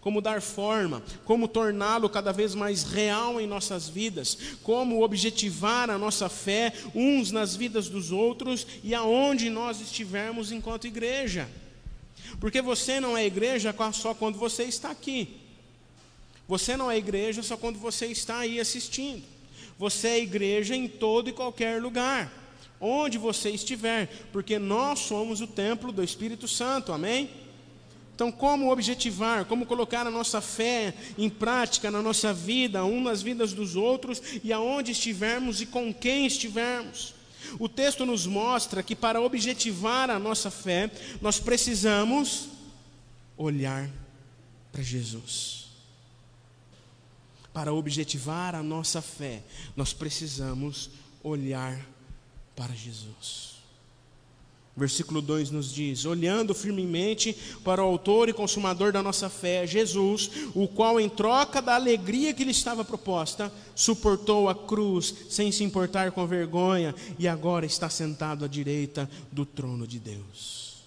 Como 0.00 0.20
dar 0.20 0.40
forma, 0.42 1.02
como 1.24 1.48
torná-lo 1.48 2.08
cada 2.08 2.32
vez 2.32 2.54
mais 2.54 2.82
real 2.84 3.40
em 3.40 3.46
nossas 3.46 3.88
vidas, 3.88 4.36
como 4.62 5.02
objetivar 5.02 5.90
a 5.90 5.98
nossa 5.98 6.28
fé 6.28 6.72
uns 6.94 7.30
nas 7.30 7.56
vidas 7.56 7.88
dos 7.88 8.12
outros 8.12 8.66
e 8.82 8.94
aonde 8.94 9.50
nós 9.50 9.80
estivermos 9.80 10.52
enquanto 10.52 10.86
igreja. 10.86 11.48
Porque 12.38 12.62
você 12.62 13.00
não 13.00 13.16
é 13.16 13.26
igreja 13.26 13.74
só 13.92 14.14
quando 14.14 14.38
você 14.38 14.64
está 14.64 14.90
aqui. 14.90 15.36
Você 16.46 16.76
não 16.76 16.90
é 16.90 16.96
igreja 16.96 17.42
só 17.42 17.56
quando 17.56 17.78
você 17.78 18.06
está 18.06 18.38
aí 18.38 18.58
assistindo. 18.58 19.22
Você 19.78 20.08
é 20.08 20.18
igreja 20.18 20.76
em 20.76 20.88
todo 20.88 21.30
e 21.30 21.32
qualquer 21.32 21.80
lugar, 21.80 22.30
onde 22.78 23.16
você 23.16 23.48
estiver, 23.50 24.08
porque 24.30 24.58
nós 24.58 24.98
somos 24.98 25.40
o 25.40 25.46
templo 25.46 25.90
do 25.90 26.04
Espírito 26.04 26.46
Santo, 26.46 26.92
amém? 26.92 27.30
Então, 28.20 28.30
como 28.30 28.70
objetivar, 28.70 29.46
como 29.46 29.64
colocar 29.64 30.06
a 30.06 30.10
nossa 30.10 30.42
fé 30.42 30.92
em 31.16 31.30
prática 31.30 31.90
na 31.90 32.02
nossa 32.02 32.34
vida, 32.34 32.84
um 32.84 33.02
nas 33.02 33.22
vidas 33.22 33.54
dos 33.54 33.76
outros 33.76 34.20
e 34.44 34.52
aonde 34.52 34.92
estivermos 34.92 35.62
e 35.62 35.64
com 35.64 35.90
quem 35.90 36.26
estivermos. 36.26 37.14
O 37.58 37.66
texto 37.66 38.04
nos 38.04 38.26
mostra 38.26 38.82
que 38.82 38.94
para 38.94 39.22
objetivar 39.22 40.10
a 40.10 40.18
nossa 40.18 40.50
fé, 40.50 40.90
nós 41.18 41.40
precisamos 41.40 42.50
olhar 43.38 43.88
para 44.70 44.82
Jesus. 44.82 45.68
Para 47.54 47.72
objetivar 47.72 48.54
a 48.54 48.62
nossa 48.62 49.00
fé, 49.00 49.42
nós 49.74 49.94
precisamos 49.94 50.90
olhar 51.22 51.80
para 52.54 52.74
Jesus. 52.74 53.59
Versículo 54.80 55.20
2 55.20 55.50
nos 55.50 55.70
diz: 55.70 56.06
Olhando 56.06 56.54
firmemente 56.54 57.36
para 57.62 57.84
o 57.84 57.86
Autor 57.86 58.30
e 58.30 58.32
Consumador 58.32 58.92
da 58.92 59.02
nossa 59.02 59.28
fé, 59.28 59.66
Jesus, 59.66 60.30
o 60.54 60.66
qual, 60.66 60.98
em 60.98 61.06
troca 61.06 61.60
da 61.60 61.74
alegria 61.74 62.32
que 62.32 62.44
lhe 62.44 62.50
estava 62.50 62.82
proposta, 62.82 63.52
suportou 63.74 64.48
a 64.48 64.54
cruz 64.54 65.14
sem 65.28 65.52
se 65.52 65.62
importar 65.62 66.12
com 66.12 66.26
vergonha 66.26 66.94
e 67.18 67.28
agora 67.28 67.66
está 67.66 67.90
sentado 67.90 68.42
à 68.42 68.48
direita 68.48 69.08
do 69.30 69.44
trono 69.44 69.86
de 69.86 69.98
Deus. 69.98 70.78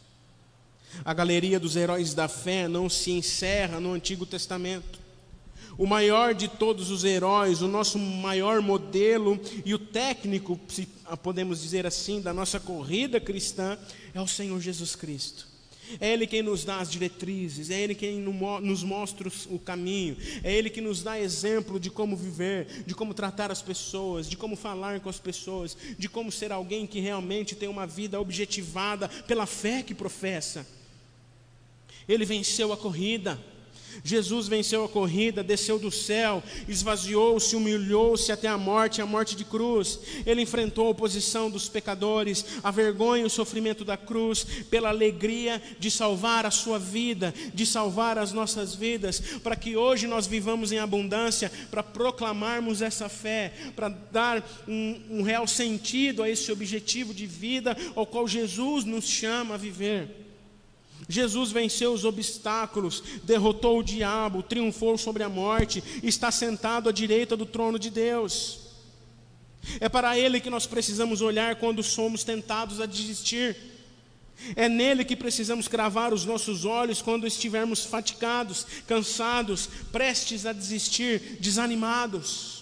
A 1.05 1.13
galeria 1.13 1.59
dos 1.59 1.75
heróis 1.75 2.15
da 2.15 2.27
fé 2.27 2.67
não 2.67 2.89
se 2.89 3.11
encerra 3.11 3.79
no 3.79 3.93
Antigo 3.93 4.25
Testamento. 4.25 5.02
O 5.77 5.87
maior 5.87 6.33
de 6.33 6.47
todos 6.47 6.91
os 6.91 7.03
heróis, 7.03 7.61
o 7.61 7.67
nosso 7.67 7.97
maior 7.97 8.61
modelo 8.61 9.39
e 9.65 9.73
o 9.73 9.79
técnico, 9.79 10.59
se 10.67 10.87
podemos 11.21 11.61
dizer 11.61 11.85
assim, 11.85 12.21
da 12.21 12.33
nossa 12.33 12.59
corrida 12.59 13.19
cristã 13.19 13.77
é 14.13 14.21
o 14.21 14.27
Senhor 14.27 14.59
Jesus 14.61 14.95
Cristo. 14.95 15.47
É 15.99 16.13
Ele 16.13 16.25
quem 16.25 16.41
nos 16.41 16.63
dá 16.63 16.77
as 16.77 16.89
diretrizes, 16.89 17.69
é 17.69 17.79
Ele 17.79 17.93
quem 17.93 18.19
nos 18.19 18.83
mostra 18.83 19.29
o 19.49 19.59
caminho, 19.59 20.15
é 20.43 20.53
Ele 20.53 20.69
que 20.69 20.79
nos 20.79 21.03
dá 21.03 21.19
exemplo 21.19 21.79
de 21.79 21.89
como 21.89 22.15
viver, 22.15 22.83
de 22.85 22.95
como 22.95 23.13
tratar 23.13 23.51
as 23.51 23.61
pessoas, 23.61 24.29
de 24.29 24.37
como 24.37 24.55
falar 24.55 24.99
com 25.01 25.09
as 25.09 25.19
pessoas, 25.19 25.75
de 25.97 26.07
como 26.07 26.31
ser 26.31 26.51
alguém 26.51 26.87
que 26.87 26.99
realmente 26.99 27.55
tem 27.55 27.67
uma 27.67 27.85
vida 27.85 28.19
objetivada 28.19 29.07
pela 29.27 29.45
fé 29.45 29.83
que 29.83 29.93
professa. 29.93 30.65
Ele 32.07 32.25
venceu 32.25 32.71
a 32.71 32.77
corrida. 32.77 33.39
Jesus 34.03 34.47
venceu 34.47 34.83
a 34.85 34.89
corrida, 34.89 35.43
desceu 35.43 35.77
do 35.77 35.91
céu, 35.91 36.41
esvaziou-se, 36.67 37.55
humilhou-se 37.55 38.31
até 38.31 38.47
a 38.47 38.57
morte, 38.57 39.01
a 39.01 39.05
morte 39.05 39.35
de 39.35 39.43
cruz. 39.43 39.99
Ele 40.25 40.41
enfrentou 40.41 40.87
a 40.87 40.91
oposição 40.91 41.49
dos 41.49 41.67
pecadores, 41.67 42.45
a 42.63 42.71
vergonha 42.71 43.23
e 43.23 43.25
o 43.25 43.29
sofrimento 43.29 43.83
da 43.83 43.97
cruz, 43.97 44.45
pela 44.69 44.89
alegria 44.89 45.61
de 45.79 45.91
salvar 45.91 46.45
a 46.45 46.51
sua 46.51 46.79
vida, 46.79 47.33
de 47.53 47.65
salvar 47.65 48.17
as 48.17 48.31
nossas 48.31 48.73
vidas, 48.75 49.19
para 49.43 49.55
que 49.55 49.75
hoje 49.75 50.07
nós 50.07 50.25
vivamos 50.27 50.71
em 50.71 50.79
abundância, 50.79 51.51
para 51.69 51.83
proclamarmos 51.83 52.81
essa 52.81 53.09
fé, 53.09 53.53
para 53.75 53.89
dar 53.89 54.43
um, 54.67 55.01
um 55.09 55.21
real 55.21 55.47
sentido 55.47 56.23
a 56.23 56.29
esse 56.29 56.51
objetivo 56.51 57.13
de 57.13 57.25
vida 57.25 57.75
ao 57.95 58.05
qual 58.05 58.27
Jesus 58.27 58.85
nos 58.85 59.05
chama 59.05 59.55
a 59.55 59.57
viver. 59.57 60.22
Jesus 61.07 61.51
venceu 61.51 61.93
os 61.93 62.05
obstáculos, 62.05 63.03
derrotou 63.23 63.79
o 63.79 63.83
diabo, 63.83 64.43
triunfou 64.43 64.97
sobre 64.97 65.23
a 65.23 65.29
morte, 65.29 65.83
está 66.01 66.31
sentado 66.31 66.89
à 66.89 66.91
direita 66.91 67.35
do 67.35 67.45
trono 67.45 67.77
de 67.77 67.89
Deus. 67.89 68.59
É 69.79 69.87
para 69.87 70.17
Ele 70.17 70.39
que 70.39 70.49
nós 70.49 70.65
precisamos 70.65 71.21
olhar 71.21 71.55
quando 71.55 71.81
somos 71.81 72.23
tentados 72.23 72.81
a 72.81 72.85
desistir. 72.85 73.55
É 74.55 74.67
nele 74.67 75.05
que 75.05 75.15
precisamos 75.15 75.67
cravar 75.67 76.13
os 76.13 76.25
nossos 76.25 76.65
olhos 76.65 77.01
quando 77.01 77.25
estivermos 77.25 77.85
fatigados, 77.85 78.65
cansados, 78.87 79.69
prestes 79.91 80.45
a 80.45 80.51
desistir, 80.51 81.37
desanimados. 81.39 82.52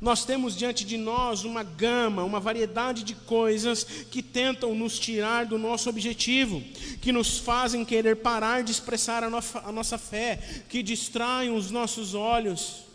Nós 0.00 0.24
temos 0.24 0.56
diante 0.56 0.84
de 0.84 0.96
nós 0.96 1.44
uma 1.44 1.62
gama, 1.62 2.22
uma 2.22 2.38
variedade 2.38 3.02
de 3.02 3.14
coisas 3.14 3.84
que 3.84 4.22
tentam 4.22 4.74
nos 4.74 4.98
tirar 4.98 5.46
do 5.46 5.58
nosso 5.58 5.88
objetivo, 5.88 6.62
que 7.00 7.10
nos 7.10 7.38
fazem 7.38 7.84
querer 7.84 8.16
parar 8.16 8.62
de 8.62 8.70
expressar 8.70 9.24
a 9.24 9.30
nossa, 9.30 9.60
a 9.60 9.72
nossa 9.72 9.98
fé, 9.98 10.62
que 10.68 10.82
distraem 10.82 11.50
os 11.50 11.70
nossos 11.70 12.14
olhos. 12.14 12.88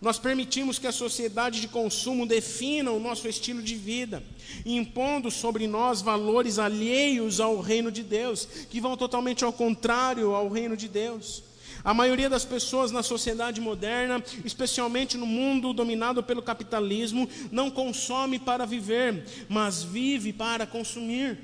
Nós 0.00 0.18
permitimos 0.18 0.78
que 0.80 0.86
a 0.86 0.92
sociedade 0.92 1.60
de 1.60 1.68
consumo 1.68 2.26
defina 2.26 2.90
o 2.90 2.98
nosso 2.98 3.28
estilo 3.28 3.62
de 3.62 3.76
vida, 3.76 4.22
impondo 4.66 5.30
sobre 5.30 5.68
nós 5.68 6.02
valores 6.02 6.58
alheios 6.58 7.38
ao 7.38 7.60
reino 7.60 7.90
de 7.92 8.02
Deus, 8.02 8.48
que 8.68 8.80
vão 8.80 8.96
totalmente 8.96 9.44
ao 9.44 9.52
contrário 9.52 10.34
ao 10.34 10.48
reino 10.48 10.76
de 10.76 10.88
Deus. 10.88 11.44
A 11.84 11.92
maioria 11.92 12.30
das 12.30 12.44
pessoas 12.44 12.92
na 12.92 13.02
sociedade 13.02 13.60
moderna, 13.60 14.22
especialmente 14.44 15.16
no 15.16 15.26
mundo 15.26 15.72
dominado 15.72 16.22
pelo 16.22 16.40
capitalismo, 16.40 17.28
não 17.50 17.70
consome 17.70 18.38
para 18.38 18.64
viver, 18.64 19.24
mas 19.48 19.82
vive 19.82 20.32
para 20.32 20.64
consumir. 20.64 21.38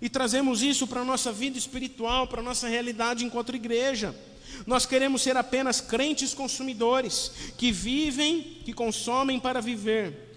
E 0.00 0.08
trazemos 0.08 0.62
isso 0.62 0.86
para 0.86 1.00
a 1.00 1.04
nossa 1.04 1.32
vida 1.32 1.56
espiritual, 1.56 2.26
para 2.26 2.40
a 2.40 2.44
nossa 2.44 2.68
realidade 2.68 3.24
enquanto 3.24 3.56
igreja. 3.56 4.14
Nós 4.66 4.84
queremos 4.84 5.22
ser 5.22 5.36
apenas 5.36 5.80
crentes 5.80 6.34
consumidores, 6.34 7.32
que 7.56 7.72
vivem, 7.72 8.58
que 8.64 8.72
consomem 8.72 9.40
para 9.40 9.60
viver 9.60 10.36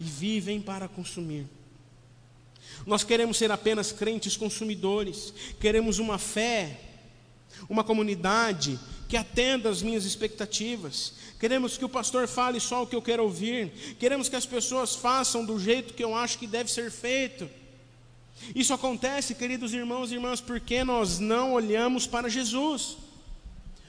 e 0.00 0.04
vivem 0.04 0.60
para 0.60 0.88
consumir. 0.88 1.46
Nós 2.86 3.04
queremos 3.04 3.36
ser 3.36 3.50
apenas 3.50 3.92
crentes 3.92 4.36
consumidores, 4.36 5.34
queremos 5.60 5.98
uma 5.98 6.18
fé 6.18 6.80
uma 7.68 7.84
comunidade 7.84 8.78
que 9.08 9.16
atenda 9.16 9.68
às 9.68 9.82
minhas 9.82 10.04
expectativas. 10.04 11.12
Queremos 11.38 11.76
que 11.76 11.84
o 11.84 11.88
pastor 11.88 12.26
fale 12.26 12.58
só 12.60 12.82
o 12.82 12.86
que 12.86 12.96
eu 12.96 13.02
quero 13.02 13.22
ouvir. 13.22 13.96
Queremos 13.98 14.28
que 14.28 14.36
as 14.36 14.46
pessoas 14.46 14.94
façam 14.94 15.44
do 15.44 15.58
jeito 15.58 15.94
que 15.94 16.02
eu 16.02 16.14
acho 16.14 16.38
que 16.38 16.46
deve 16.46 16.70
ser 16.70 16.90
feito. 16.90 17.48
Isso 18.54 18.74
acontece, 18.74 19.34
queridos 19.34 19.72
irmãos 19.72 20.10
e 20.10 20.14
irmãs, 20.14 20.40
porque 20.40 20.84
nós 20.84 21.18
não 21.18 21.54
olhamos 21.54 22.06
para 22.06 22.28
Jesus. 22.28 22.96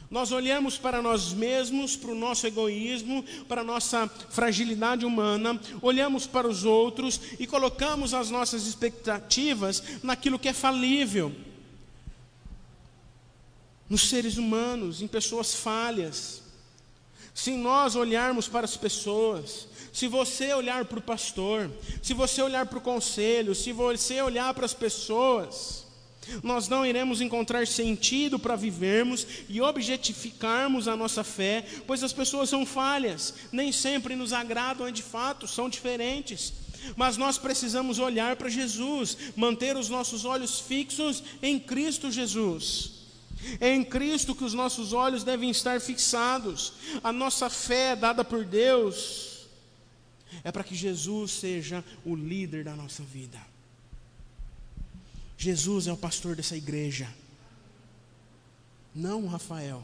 Nós 0.09 0.31
olhamos 0.31 0.77
para 0.77 1.01
nós 1.01 1.33
mesmos, 1.33 1.97
para 1.97 2.11
o 2.11 2.15
nosso 2.15 2.47
egoísmo, 2.47 3.25
para 3.47 3.59
a 3.59 3.63
nossa 3.63 4.07
fragilidade 4.29 5.05
humana, 5.05 5.59
olhamos 5.81 6.25
para 6.25 6.47
os 6.47 6.63
outros 6.63 7.19
e 7.37 7.45
colocamos 7.45 8.13
as 8.13 8.29
nossas 8.29 8.65
expectativas 8.65 9.83
naquilo 10.01 10.39
que 10.39 10.47
é 10.47 10.53
falível, 10.53 11.35
nos 13.89 14.09
seres 14.09 14.37
humanos, 14.37 15.01
em 15.01 15.07
pessoas 15.07 15.55
falhas. 15.55 16.41
Se 17.33 17.51
nós 17.51 17.95
olharmos 17.95 18.47
para 18.47 18.65
as 18.65 18.75
pessoas, 18.75 19.67
se 19.93 20.07
você 20.07 20.53
olhar 20.53 20.85
para 20.85 20.99
o 20.99 21.01
pastor, 21.01 21.71
se 22.01 22.13
você 22.13 22.41
olhar 22.41 22.65
para 22.65 22.79
o 22.79 22.81
conselho, 22.81 23.53
se 23.53 23.71
você 23.71 24.21
olhar 24.21 24.53
para 24.53 24.65
as 24.65 24.73
pessoas, 24.73 25.85
nós 26.43 26.67
não 26.67 26.85
iremos 26.85 27.21
encontrar 27.21 27.65
sentido 27.67 28.37
para 28.37 28.55
vivermos 28.55 29.25
e 29.47 29.61
objetificarmos 29.61 30.87
a 30.87 30.95
nossa 30.95 31.23
fé, 31.23 31.65
pois 31.85 32.03
as 32.03 32.11
pessoas 32.11 32.49
são 32.49 32.65
falhas, 32.65 33.33
nem 33.51 33.71
sempre 33.71 34.15
nos 34.15 34.33
agradam 34.33 34.91
de 34.91 35.03
fato, 35.03 35.47
são 35.47 35.69
diferentes. 35.69 36.53
Mas 36.95 37.17
nós 37.17 37.37
precisamos 37.37 37.99
olhar 37.99 38.35
para 38.35 38.49
Jesus, 38.49 39.17
manter 39.35 39.75
os 39.75 39.89
nossos 39.89 40.25
olhos 40.25 40.59
fixos 40.59 41.23
em 41.41 41.59
Cristo 41.59 42.11
Jesus. 42.11 42.96
É 43.59 43.73
em 43.73 43.83
Cristo 43.83 44.35
que 44.35 44.43
os 44.43 44.53
nossos 44.53 44.93
olhos 44.93 45.23
devem 45.23 45.49
estar 45.49 45.79
fixados. 45.81 46.73
A 47.03 47.11
nossa 47.11 47.49
fé 47.49 47.95
dada 47.95 48.23
por 48.23 48.45
Deus 48.45 49.47
É 50.43 50.51
para 50.51 50.63
que 50.63 50.75
Jesus 50.75 51.31
seja 51.31 51.83
o 52.05 52.13
líder 52.15 52.63
da 52.63 52.75
nossa 52.75 53.01
vida. 53.03 53.39
Jesus 55.37 55.87
é 55.87 55.93
o 55.93 55.97
pastor 55.97 56.35
dessa 56.35 56.57
igreja. 56.57 57.07
Não 58.93 59.23
o 59.23 59.27
Rafael. 59.27 59.83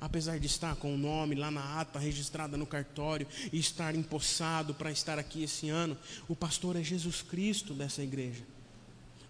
Apesar 0.00 0.38
de 0.38 0.46
estar 0.46 0.76
com 0.76 0.94
o 0.94 0.98
nome 0.98 1.34
lá 1.34 1.50
na 1.50 1.80
ata 1.80 1.98
registrada 1.98 2.56
no 2.56 2.66
cartório 2.66 3.26
e 3.52 3.58
estar 3.58 3.94
empossado 3.94 4.74
para 4.74 4.92
estar 4.92 5.18
aqui 5.18 5.42
esse 5.42 5.70
ano, 5.70 5.96
o 6.28 6.36
pastor 6.36 6.76
é 6.76 6.82
Jesus 6.82 7.22
Cristo 7.22 7.72
dessa 7.74 8.02
igreja. 8.02 8.44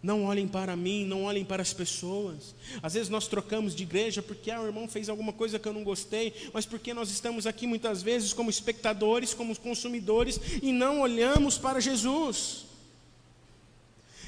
Não 0.04 0.26
olhem 0.26 0.46
para 0.46 0.76
mim, 0.76 1.06
não 1.06 1.24
olhem 1.24 1.46
para 1.46 1.62
as 1.62 1.72
pessoas. 1.72 2.54
Às 2.82 2.92
vezes 2.92 3.08
nós 3.08 3.26
trocamos 3.26 3.74
de 3.74 3.84
igreja 3.84 4.20
porque 4.20 4.50
ah, 4.50 4.60
o 4.60 4.66
irmão 4.66 4.86
fez 4.86 5.08
alguma 5.08 5.32
coisa 5.32 5.58
que 5.58 5.66
eu 5.66 5.72
não 5.72 5.82
gostei, 5.82 6.34
mas 6.52 6.66
porque 6.66 6.92
nós 6.92 7.10
estamos 7.10 7.46
aqui 7.46 7.66
muitas 7.66 8.02
vezes 8.02 8.34
como 8.34 8.50
espectadores, 8.50 9.32
como 9.32 9.58
consumidores 9.58 10.38
e 10.62 10.72
não 10.72 11.00
olhamos 11.00 11.56
para 11.56 11.80
Jesus. 11.80 12.66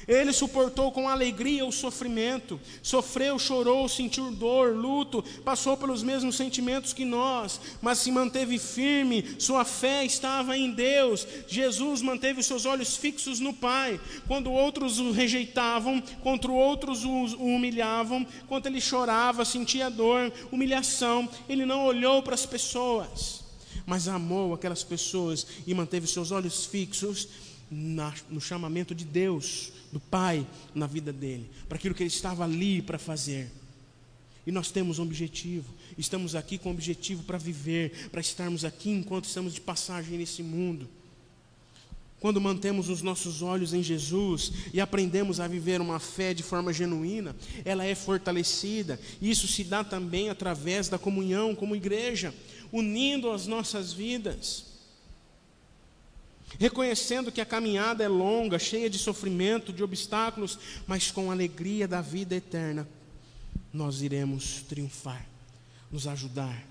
Ele 0.07 0.31
suportou 0.31 0.89
com 0.89 1.09
alegria 1.09 1.65
o 1.65 1.71
sofrimento, 1.71 2.57
sofreu, 2.81 3.37
chorou, 3.37 3.89
sentiu 3.89 4.31
dor, 4.31 4.73
luto, 4.73 5.21
passou 5.43 5.75
pelos 5.75 6.01
mesmos 6.01 6.37
sentimentos 6.37 6.93
que 6.93 7.03
nós, 7.03 7.59
mas 7.81 7.99
se 7.99 8.09
manteve 8.09 8.57
firme, 8.57 9.35
sua 9.37 9.65
fé 9.65 10.05
estava 10.05 10.57
em 10.57 10.71
Deus. 10.71 11.27
Jesus 11.45 12.01
manteve 12.01 12.39
os 12.39 12.45
seus 12.45 12.65
olhos 12.65 12.95
fixos 12.95 13.41
no 13.41 13.53
Pai. 13.53 13.99
Quando 14.27 14.49
outros 14.49 14.97
o 14.97 15.11
rejeitavam, 15.11 16.01
contra 16.23 16.49
outros 16.51 17.03
o 17.03 17.25
humilhavam, 17.35 18.25
quando 18.47 18.67
ele 18.67 18.79
chorava, 18.79 19.43
sentia 19.43 19.89
dor, 19.89 20.31
humilhação, 20.51 21.27
ele 21.49 21.65
não 21.65 21.85
olhou 21.85 22.23
para 22.23 22.33
as 22.33 22.45
pessoas, 22.45 23.43
mas 23.85 24.07
amou 24.07 24.53
aquelas 24.53 24.83
pessoas 24.83 25.45
e 25.65 25.73
manteve 25.73 26.07
seus 26.07 26.31
olhos 26.31 26.65
fixos 26.65 27.27
na, 27.69 28.13
no 28.29 28.39
chamamento 28.39 28.95
de 28.95 29.05
Deus, 29.05 29.71
do 29.91 29.99
Pai, 29.99 30.45
na 30.73 30.87
vida 30.87 31.11
dele, 31.11 31.49
para 31.67 31.77
aquilo 31.77 31.93
que 31.93 32.03
ele 32.03 32.09
estava 32.09 32.43
ali 32.43 32.81
para 32.81 32.97
fazer. 32.97 33.51
E 34.45 34.51
nós 34.51 34.71
temos 34.71 34.97
um 34.97 35.03
objetivo, 35.03 35.73
estamos 35.97 36.33
aqui 36.33 36.57
com 36.57 36.69
um 36.69 36.71
objetivo 36.71 37.23
para 37.23 37.37
viver, 37.37 38.09
para 38.09 38.21
estarmos 38.21 38.63
aqui 38.63 38.89
enquanto 38.89 39.25
estamos 39.25 39.53
de 39.53 39.59
passagem 39.59 40.17
nesse 40.17 40.41
mundo. 40.41 40.87
Quando 42.19 42.41
mantemos 42.41 42.89
os 42.89 43.01
nossos 43.01 43.41
olhos 43.41 43.73
em 43.73 43.83
Jesus 43.83 44.51
e 44.73 44.81
aprendemos 44.81 45.39
a 45.39 45.47
viver 45.47 45.81
uma 45.81 45.99
fé 45.99 46.33
de 46.33 46.41
forma 46.41 46.73
genuína, 46.73 47.35
ela 47.63 47.85
é 47.85 47.93
fortalecida. 47.93 48.99
Isso 49.21 49.47
se 49.47 49.63
dá 49.63 49.83
também 49.83 50.29
através 50.29 50.89
da 50.89 50.97
comunhão 50.97 51.53
como 51.53 51.75
igreja, 51.75 52.33
unindo 52.71 53.29
as 53.29 53.45
nossas 53.45 53.93
vidas 53.93 54.66
reconhecendo 56.59 57.31
que 57.31 57.41
a 57.41 57.45
caminhada 57.45 58.03
é 58.03 58.07
longa, 58.07 58.57
cheia 58.57 58.89
de 58.89 58.97
sofrimento, 58.97 59.71
de 59.71 59.83
obstáculos, 59.83 60.57
mas 60.85 61.11
com 61.11 61.29
a 61.29 61.33
alegria 61.33 61.87
da 61.87 62.01
vida 62.01 62.35
eterna, 62.35 62.87
nós 63.71 64.01
iremos 64.01 64.63
triunfar, 64.67 65.25
nos 65.91 66.07
ajudar, 66.07 66.65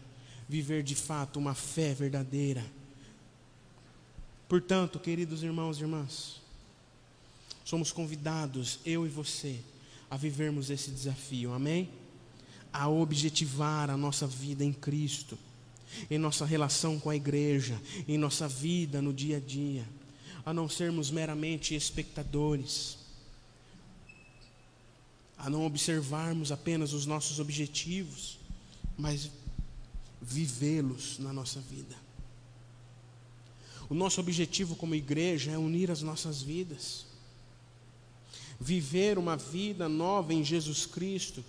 viver 0.49 0.83
de 0.83 0.95
fato 0.95 1.39
uma 1.39 1.55
fé 1.55 1.95
verdadeira. 1.95 2.65
Portanto, 4.49 4.99
queridos 4.99 5.43
irmãos 5.43 5.79
e 5.79 5.83
irmãs, 5.83 6.41
somos 7.65 7.93
convidados, 7.93 8.79
eu 8.85 9.07
e 9.07 9.09
você, 9.09 9.61
a 10.11 10.17
vivermos 10.17 10.71
esse 10.71 10.91
desafio, 10.91 11.53
amém? 11.53 11.91
A 12.73 12.89
objetivar 12.89 13.91
a 13.91 13.97
nossa 13.97 14.27
vida 14.27 14.65
em 14.65 14.73
Cristo 14.73 15.39
em 16.11 16.19
nossa 16.19 16.45
relação 16.45 16.99
com 16.99 17.11
a 17.11 17.17
igreja, 17.17 17.81
em 18.07 18.19
nossa 18.19 18.49
vida 18.49 19.01
no 19.03 19.13
dia 19.13 19.39
a 19.39 19.41
dia, 19.41 19.87
a 20.45 20.53
não 20.53 20.69
sermos 20.69 21.11
meramente 21.11 21.75
espectadores, 21.75 22.99
a 25.37 25.51
não 25.51 25.65
observarmos 25.65 26.51
apenas 26.51 26.93
os 26.93 27.07
nossos 27.07 27.39
objetivos, 27.39 28.39
mas 28.97 29.31
vivê-los 30.21 31.19
na 31.19 31.33
nossa 31.33 31.61
vida. 31.61 31.97
O 33.89 33.95
nosso 33.95 34.21
objetivo 34.21 34.75
como 34.75 34.95
igreja 34.95 35.53
é 35.53 35.59
unir 35.59 35.91
as 35.91 36.03
nossas 36.03 36.43
vidas, 36.43 37.07
viver 38.59 39.19
uma 39.19 39.37
vida 39.37 39.89
nova 39.89 40.33
em 40.33 40.43
Jesus 40.43 40.87
Cristo 40.87 41.45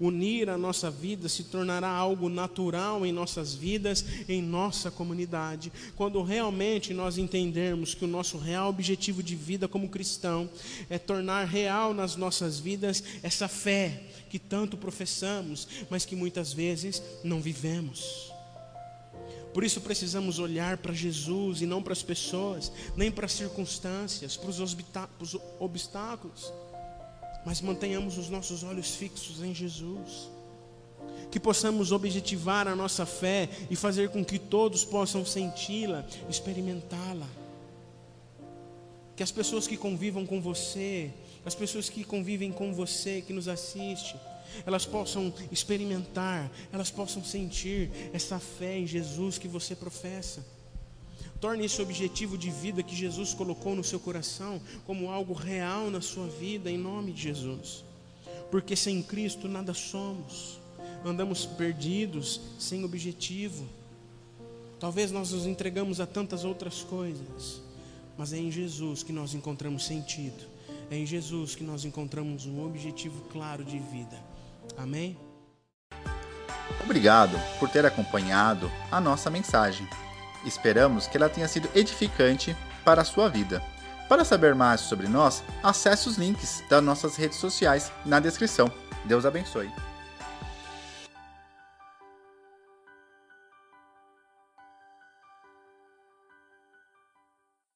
Unir 0.00 0.48
a 0.48 0.58
nossa 0.58 0.90
vida 0.90 1.28
se 1.28 1.44
tornará 1.44 1.88
algo 1.88 2.28
natural 2.28 3.04
em 3.04 3.12
nossas 3.12 3.54
vidas, 3.54 4.04
em 4.28 4.42
nossa 4.42 4.90
comunidade, 4.90 5.72
quando 5.96 6.22
realmente 6.22 6.94
nós 6.94 7.18
entendermos 7.18 7.94
que 7.94 8.04
o 8.04 8.08
nosso 8.08 8.38
real 8.38 8.68
objetivo 8.68 9.22
de 9.22 9.34
vida 9.34 9.68
como 9.68 9.88
cristão 9.88 10.48
é 10.88 10.98
tornar 10.98 11.46
real 11.46 11.92
nas 11.94 12.16
nossas 12.16 12.58
vidas 12.58 13.02
essa 13.22 13.48
fé 13.48 14.02
que 14.28 14.38
tanto 14.38 14.76
professamos, 14.76 15.66
mas 15.88 16.04
que 16.04 16.14
muitas 16.14 16.52
vezes 16.52 17.02
não 17.24 17.40
vivemos. 17.40 18.32
Por 19.52 19.64
isso 19.64 19.80
precisamos 19.80 20.38
olhar 20.38 20.76
para 20.76 20.92
Jesus 20.92 21.62
e 21.62 21.66
não 21.66 21.82
para 21.82 21.92
as 21.92 22.02
pessoas, 22.02 22.70
nem 22.96 23.10
para 23.10 23.26
as 23.26 23.32
circunstâncias, 23.32 24.36
para 24.36 24.50
os 24.50 24.60
obstáculos 25.58 26.52
mas 27.44 27.60
mantenhamos 27.60 28.18
os 28.18 28.28
nossos 28.28 28.62
olhos 28.62 28.94
fixos 28.94 29.42
em 29.42 29.54
Jesus. 29.54 30.28
Que 31.30 31.38
possamos 31.38 31.92
objetivar 31.92 32.66
a 32.66 32.74
nossa 32.74 33.04
fé 33.04 33.48
e 33.70 33.76
fazer 33.76 34.10
com 34.10 34.24
que 34.24 34.38
todos 34.38 34.84
possam 34.84 35.24
senti-la, 35.24 36.04
experimentá-la. 36.28 37.26
Que 39.16 39.22
as 39.22 39.30
pessoas 39.30 39.66
que 39.66 39.76
convivam 39.76 40.24
com 40.24 40.40
você, 40.40 41.10
as 41.44 41.54
pessoas 41.54 41.88
que 41.88 42.04
convivem 42.04 42.52
com 42.52 42.72
você, 42.72 43.20
que 43.20 43.32
nos 43.32 43.48
assiste, 43.48 44.16
elas 44.64 44.86
possam 44.86 45.32
experimentar, 45.50 46.50
elas 46.72 46.90
possam 46.90 47.22
sentir 47.22 47.90
essa 48.12 48.38
fé 48.38 48.78
em 48.78 48.86
Jesus 48.86 49.38
que 49.38 49.48
você 49.48 49.74
professa. 49.74 50.44
Torne 51.40 51.64
esse 51.64 51.80
objetivo 51.80 52.36
de 52.36 52.50
vida 52.50 52.82
que 52.82 52.96
Jesus 52.96 53.32
colocou 53.32 53.76
no 53.76 53.84
seu 53.84 54.00
coração 54.00 54.60
como 54.84 55.10
algo 55.10 55.32
real 55.32 55.90
na 55.90 56.00
sua 56.00 56.26
vida, 56.26 56.70
em 56.70 56.76
nome 56.76 57.12
de 57.12 57.22
Jesus. 57.22 57.84
Porque 58.50 58.74
sem 58.74 59.02
Cristo 59.02 59.46
nada 59.46 59.72
somos, 59.72 60.58
andamos 61.04 61.46
perdidos, 61.46 62.40
sem 62.58 62.84
objetivo. 62.84 63.66
Talvez 64.80 65.12
nós 65.12 65.30
nos 65.30 65.46
entregamos 65.46 66.00
a 66.00 66.06
tantas 66.06 66.44
outras 66.44 66.82
coisas, 66.82 67.60
mas 68.16 68.32
é 68.32 68.38
em 68.38 68.50
Jesus 68.50 69.02
que 69.02 69.12
nós 69.12 69.34
encontramos 69.34 69.86
sentido, 69.86 70.44
é 70.90 70.96
em 70.96 71.06
Jesus 71.06 71.54
que 71.54 71.62
nós 71.62 71.84
encontramos 71.84 72.46
um 72.46 72.64
objetivo 72.64 73.20
claro 73.30 73.64
de 73.64 73.78
vida. 73.78 74.18
Amém? 74.76 75.16
Obrigado 76.82 77.38
por 77.58 77.68
ter 77.68 77.84
acompanhado 77.84 78.70
a 78.90 79.00
nossa 79.00 79.30
mensagem. 79.30 79.86
Esperamos 80.44 81.06
que 81.06 81.16
ela 81.16 81.28
tenha 81.28 81.48
sido 81.48 81.68
edificante 81.74 82.56
para 82.84 83.02
a 83.02 83.04
sua 83.04 83.28
vida. 83.28 83.62
Para 84.08 84.24
saber 84.24 84.54
mais 84.54 84.80
sobre 84.80 85.06
nós, 85.06 85.44
acesse 85.62 86.08
os 86.08 86.16
links 86.16 86.64
das 86.68 86.82
nossas 86.82 87.16
redes 87.16 87.38
sociais 87.38 87.92
na 88.06 88.18
descrição. 88.18 88.70
Deus 89.04 89.26
abençoe. 89.26 89.70